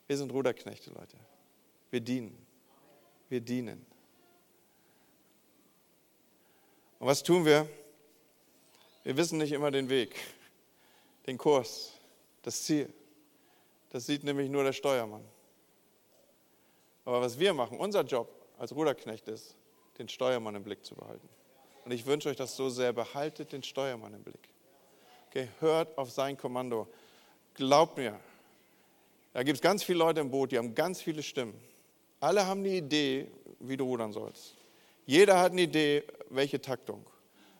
Wir 0.07 0.17
sind 0.17 0.31
Ruderknechte, 0.31 0.89
Leute. 0.91 1.17
Wir 1.91 1.99
dienen. 1.99 2.45
Wir 3.29 3.41
dienen. 3.41 3.85
Und 6.99 7.07
was 7.07 7.21
tun 7.21 7.45
wir? 7.45 7.69
Wir 9.03 9.17
wissen 9.17 9.37
nicht 9.37 9.51
immer 9.51 9.69
den 9.69 9.89
Weg 9.89 10.15
den 11.27 11.37
Kurs, 11.37 11.91
das 12.41 12.63
Ziel. 12.63 12.91
Das 13.89 14.05
sieht 14.05 14.23
nämlich 14.23 14.49
nur 14.49 14.63
der 14.63 14.73
Steuermann. 14.73 15.23
Aber 17.05 17.21
was 17.21 17.37
wir 17.37 17.53
machen, 17.53 17.77
unser 17.79 18.01
Job 18.01 18.29
als 18.57 18.75
Ruderknecht 18.75 19.27
ist, 19.27 19.55
den 19.97 20.09
Steuermann 20.09 20.55
im 20.55 20.63
Blick 20.63 20.85
zu 20.85 20.95
behalten. 20.95 21.27
Und 21.85 21.91
ich 21.91 22.05
wünsche 22.05 22.29
euch 22.29 22.35
das 22.35 22.55
so 22.55 22.69
sehr, 22.69 22.93
behaltet 22.93 23.51
den 23.53 23.63
Steuermann 23.63 24.13
im 24.13 24.23
Blick. 24.23 24.49
Okay, 25.29 25.47
hört 25.59 25.97
auf 25.97 26.11
sein 26.11 26.37
Kommando. 26.37 26.87
Glaubt 27.53 27.97
mir, 27.97 28.19
da 29.33 29.43
gibt 29.43 29.57
es 29.57 29.61
ganz 29.61 29.83
viele 29.83 29.99
Leute 29.99 30.19
im 30.21 30.29
Boot, 30.31 30.51
die 30.51 30.57
haben 30.57 30.75
ganz 30.75 31.01
viele 31.01 31.23
Stimmen. 31.23 31.59
Alle 32.19 32.45
haben 32.45 32.61
eine 32.61 32.69
Idee, 32.69 33.29
wie 33.59 33.77
du 33.77 33.85
rudern 33.85 34.11
sollst. 34.11 34.55
Jeder 35.05 35.39
hat 35.39 35.51
eine 35.51 35.61
Idee, 35.61 36.03
welche 36.29 36.59
Taktung. 36.59 37.05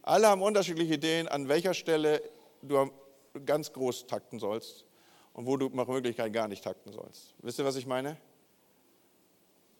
Alle 0.02 0.28
haben 0.28 0.42
unterschiedliche 0.42 0.96
Ideen, 0.96 1.28
an 1.28 1.48
welcher 1.48 1.74
Stelle 1.74 2.22
du 2.62 2.92
ganz 3.46 3.72
groß 3.72 4.08
takten 4.08 4.40
sollst 4.40 4.86
und 5.34 5.46
wo 5.46 5.58
du 5.58 5.70
nach 5.70 5.88
Möglichkeit 5.88 6.34
gar 6.34 6.48
nicht 6.48 6.64
takten 6.64 6.92
sollst. 6.92 7.36
Wisst 7.40 7.60
ihr, 7.60 7.66
was 7.66 7.76
ich 7.76 7.86
meine? 7.86 8.18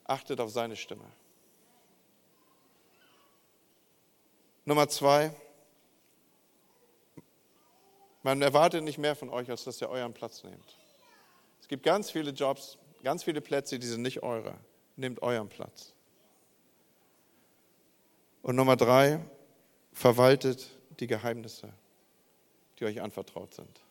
Achtet 0.08 0.40
auf 0.40 0.50
seine 0.50 0.76
Stimme. 0.76 1.06
Nummer 4.66 4.90
zwei, 4.90 5.34
man 8.24 8.42
erwartet 8.42 8.84
nicht 8.84 8.98
mehr 8.98 9.16
von 9.16 9.30
euch, 9.30 9.50
als 9.50 9.64
dass 9.64 9.80
ihr 9.82 9.90
euren 9.90 10.14
Platz 10.14 10.44
nehmt. 10.44 10.78
Es 11.62 11.68
gibt 11.68 11.84
ganz 11.84 12.10
viele 12.12 12.32
Jobs, 12.32 12.78
ganz 13.04 13.24
viele 13.24 13.42
Plätze, 13.42 13.80
die 13.80 13.88
sind 13.88 14.02
nicht 14.02 14.24
eure. 14.24 14.56
Nehmt 14.96 15.22
euren 15.22 15.48
Platz. 15.48 15.94
Und 18.42 18.56
Nummer 18.56 18.76
drei, 18.76 19.20
verwaltet 19.94 20.70
die 21.00 21.08
Geheimnisse 21.08 21.72
die 22.80 22.86
euch 22.86 23.02
anvertraut 23.02 23.54
sind. 23.54 23.82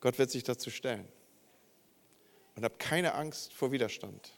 Gott 0.00 0.18
wird 0.18 0.30
sich 0.30 0.44
dazu 0.44 0.70
stellen. 0.70 1.08
Und 2.58 2.64
habt 2.64 2.80
keine 2.80 3.14
Angst 3.14 3.52
vor 3.52 3.70
Widerstand, 3.70 4.32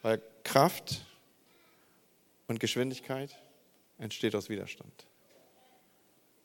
weil 0.00 0.22
Kraft 0.42 1.04
und 2.46 2.58
Geschwindigkeit 2.60 3.36
entsteht 3.98 4.34
aus 4.34 4.48
Widerstand. 4.48 5.06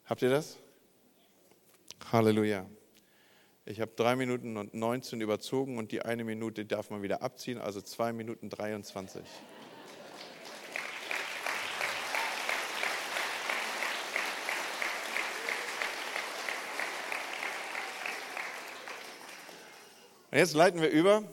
Habt 0.04 0.20
ihr 0.20 0.28
das? 0.28 0.58
Halleluja. 2.12 2.66
Ich 3.64 3.80
habe 3.80 3.92
drei 3.96 4.16
Minuten 4.16 4.58
und 4.58 4.74
19 4.74 5.22
überzogen 5.22 5.78
und 5.78 5.92
die 5.92 6.02
eine 6.02 6.24
Minute 6.24 6.66
darf 6.66 6.90
man 6.90 7.00
wieder 7.00 7.22
abziehen, 7.22 7.56
also 7.56 7.80
zwei 7.80 8.12
Minuten 8.12 8.50
23. 8.50 9.22
Und 20.30 20.38
jetzt 20.38 20.54
leiten 20.54 20.80
wir 20.80 20.90
über 20.90 21.24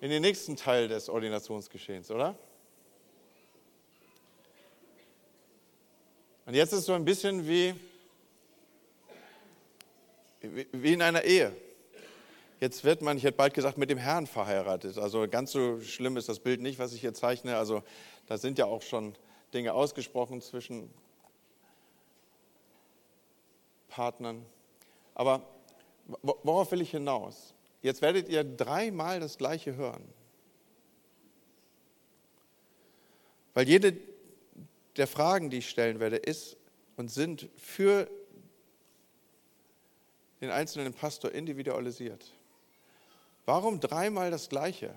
in 0.00 0.10
den 0.10 0.22
nächsten 0.22 0.56
Teil 0.56 0.88
des 0.88 1.08
Ordinationsgeschehens, 1.08 2.10
oder? 2.10 2.36
Und 6.46 6.54
jetzt 6.54 6.72
ist 6.72 6.80
es 6.80 6.86
so 6.86 6.94
ein 6.94 7.04
bisschen 7.04 7.46
wie, 7.46 7.74
wie 10.40 10.94
in 10.94 11.02
einer 11.02 11.22
Ehe. 11.22 11.54
Jetzt 12.58 12.82
wird 12.82 13.02
man, 13.02 13.16
ich 13.16 13.22
hätte 13.22 13.36
bald 13.36 13.54
gesagt, 13.54 13.78
mit 13.78 13.88
dem 13.88 13.98
Herrn 13.98 14.26
verheiratet. 14.26 14.98
Also 14.98 15.28
ganz 15.28 15.52
so 15.52 15.80
schlimm 15.80 16.16
ist 16.16 16.28
das 16.28 16.40
Bild 16.40 16.60
nicht, 16.60 16.80
was 16.80 16.92
ich 16.92 17.00
hier 17.00 17.14
zeichne. 17.14 17.56
Also 17.56 17.84
da 18.26 18.36
sind 18.36 18.58
ja 18.58 18.64
auch 18.64 18.82
schon 18.82 19.14
Dinge 19.54 19.74
ausgesprochen 19.74 20.40
zwischen 20.40 20.92
Partnern. 23.88 24.44
Aber 25.14 25.46
worauf 26.22 26.72
will 26.72 26.80
ich 26.80 26.90
hinaus? 26.90 27.54
Jetzt 27.82 28.02
werdet 28.02 28.28
ihr 28.28 28.44
dreimal 28.44 29.20
das 29.20 29.38
gleiche 29.38 29.76
hören. 29.76 30.04
Weil 33.54 33.68
jede 33.68 33.96
der 34.96 35.06
Fragen, 35.06 35.50
die 35.50 35.58
ich 35.58 35.68
stellen 35.70 36.00
werde, 36.00 36.16
ist 36.16 36.56
und 36.96 37.10
sind 37.10 37.48
für 37.56 38.08
den 40.40 40.50
einzelnen 40.50 40.92
Pastor 40.92 41.32
individualisiert. 41.32 42.32
Warum 43.46 43.80
dreimal 43.80 44.30
das 44.30 44.48
Gleiche? 44.48 44.94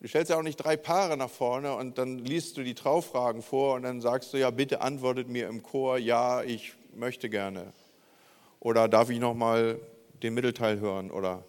Du 0.00 0.08
stellst 0.08 0.30
ja 0.30 0.36
auch 0.36 0.42
nicht 0.42 0.56
drei 0.56 0.76
Paare 0.76 1.16
nach 1.16 1.30
vorne 1.30 1.74
und 1.76 1.96
dann 1.96 2.18
liest 2.18 2.56
du 2.56 2.64
die 2.64 2.74
Traufragen 2.74 3.40
vor 3.40 3.74
und 3.74 3.82
dann 3.82 4.00
sagst 4.00 4.32
du 4.32 4.36
ja, 4.36 4.50
bitte 4.50 4.80
antwortet 4.80 5.28
mir 5.28 5.48
im 5.48 5.62
Chor, 5.62 5.96
ja, 5.98 6.42
ich 6.42 6.74
möchte 6.94 7.28
gerne. 7.28 7.72
Oder 8.58 8.88
darf 8.88 9.10
ich 9.10 9.20
nochmal 9.20 9.78
den 10.22 10.34
Mittelteil 10.34 10.80
hören? 10.80 11.10
Oder 11.10 11.44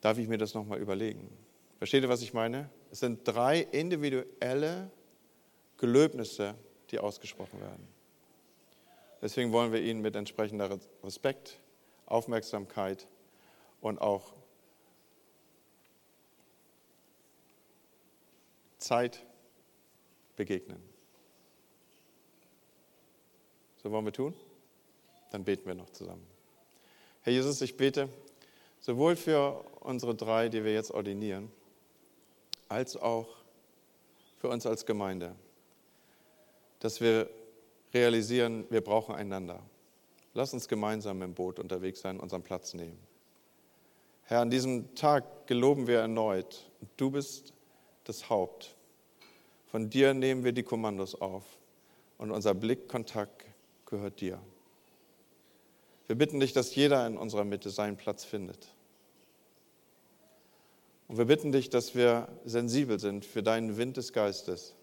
darf 0.00 0.18
ich 0.18 0.28
mir 0.28 0.38
das 0.38 0.54
nochmal 0.54 0.78
überlegen. 0.78 1.30
Versteht 1.78 2.02
ihr, 2.02 2.08
was 2.08 2.22
ich 2.22 2.32
meine? 2.32 2.70
Es 2.90 3.00
sind 3.00 3.20
drei 3.24 3.60
individuelle 3.60 4.90
Gelöbnisse, 5.78 6.54
die 6.90 6.98
ausgesprochen 6.98 7.60
werden. 7.60 7.86
Deswegen 9.20 9.52
wollen 9.52 9.72
wir 9.72 9.80
ihn 9.80 10.00
mit 10.00 10.14
entsprechender 10.16 10.78
Respekt, 11.02 11.58
Aufmerksamkeit 12.06 13.06
und 13.80 14.00
auch 14.00 14.34
Zeit 18.78 19.24
begegnen. 20.36 20.80
So 23.82 23.90
wollen 23.90 24.04
wir 24.04 24.12
tun? 24.12 24.34
Dann 25.30 25.44
beten 25.44 25.66
wir 25.66 25.74
noch 25.74 25.90
zusammen. 25.90 26.26
Herr 27.22 27.32
Jesus, 27.32 27.60
ich 27.60 27.76
bete 27.76 28.08
sowohl 28.86 29.16
für 29.16 29.64
unsere 29.80 30.14
drei, 30.14 30.48
die 30.48 30.62
wir 30.62 30.72
jetzt 30.72 30.92
ordinieren, 30.92 31.50
als 32.68 32.96
auch 32.96 33.26
für 34.38 34.48
uns 34.48 34.64
als 34.64 34.86
Gemeinde, 34.86 35.34
dass 36.78 37.00
wir 37.00 37.28
realisieren, 37.92 38.64
wir 38.70 38.80
brauchen 38.80 39.16
einander. 39.16 39.60
Lass 40.34 40.54
uns 40.54 40.68
gemeinsam 40.68 41.20
im 41.22 41.34
Boot 41.34 41.58
unterwegs 41.58 42.00
sein, 42.00 42.20
unseren 42.20 42.44
Platz 42.44 42.74
nehmen. 42.74 42.96
Herr, 44.22 44.40
an 44.40 44.50
diesem 44.50 44.94
Tag 44.94 45.48
geloben 45.48 45.88
wir 45.88 45.98
erneut, 45.98 46.70
du 46.96 47.10
bist 47.10 47.54
das 48.04 48.30
Haupt. 48.30 48.76
Von 49.66 49.90
dir 49.90 50.14
nehmen 50.14 50.44
wir 50.44 50.52
die 50.52 50.62
Kommandos 50.62 51.20
auf 51.20 51.42
und 52.18 52.30
unser 52.30 52.54
Blickkontakt 52.54 53.46
gehört 53.84 54.20
dir. 54.20 54.40
Wir 56.06 56.14
bitten 56.14 56.38
dich, 56.38 56.52
dass 56.52 56.72
jeder 56.76 57.04
in 57.04 57.16
unserer 57.16 57.44
Mitte 57.44 57.70
seinen 57.70 57.96
Platz 57.96 58.24
findet. 58.24 58.75
Und 61.08 61.18
wir 61.18 61.24
bitten 61.26 61.52
dich, 61.52 61.70
dass 61.70 61.94
wir 61.94 62.28
sensibel 62.44 62.98
sind 62.98 63.24
für 63.24 63.42
deinen 63.42 63.76
Wind 63.76 63.96
des 63.96 64.12
Geistes, 64.12 64.74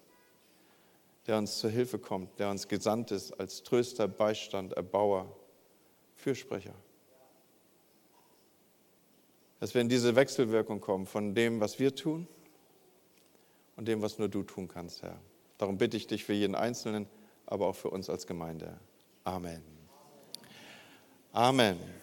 der 1.27 1.37
uns 1.37 1.59
zur 1.59 1.69
Hilfe 1.69 1.99
kommt, 1.99 2.39
der 2.39 2.49
uns 2.49 2.67
gesandt 2.67 3.11
ist 3.11 3.31
als 3.39 3.63
Tröster, 3.63 4.07
Beistand, 4.07 4.73
Erbauer, 4.73 5.35
Fürsprecher. 6.15 6.75
Dass 9.59 9.73
wir 9.73 9.81
in 9.81 9.89
diese 9.89 10.15
Wechselwirkung 10.15 10.81
kommen 10.81 11.05
von 11.05 11.35
dem, 11.35 11.59
was 11.59 11.79
wir 11.79 11.95
tun 11.95 12.27
und 13.75 13.87
dem, 13.87 14.01
was 14.01 14.19
nur 14.19 14.29
du 14.29 14.43
tun 14.43 14.67
kannst, 14.67 15.03
Herr. 15.03 15.19
Darum 15.57 15.77
bitte 15.77 15.97
ich 15.97 16.07
dich 16.07 16.23
für 16.25 16.33
jeden 16.33 16.55
Einzelnen, 16.55 17.07
aber 17.45 17.67
auch 17.67 17.75
für 17.75 17.89
uns 17.89 18.09
als 18.09 18.27
Gemeinde. 18.27 18.77
Amen. 19.23 19.61
Amen. 21.31 22.02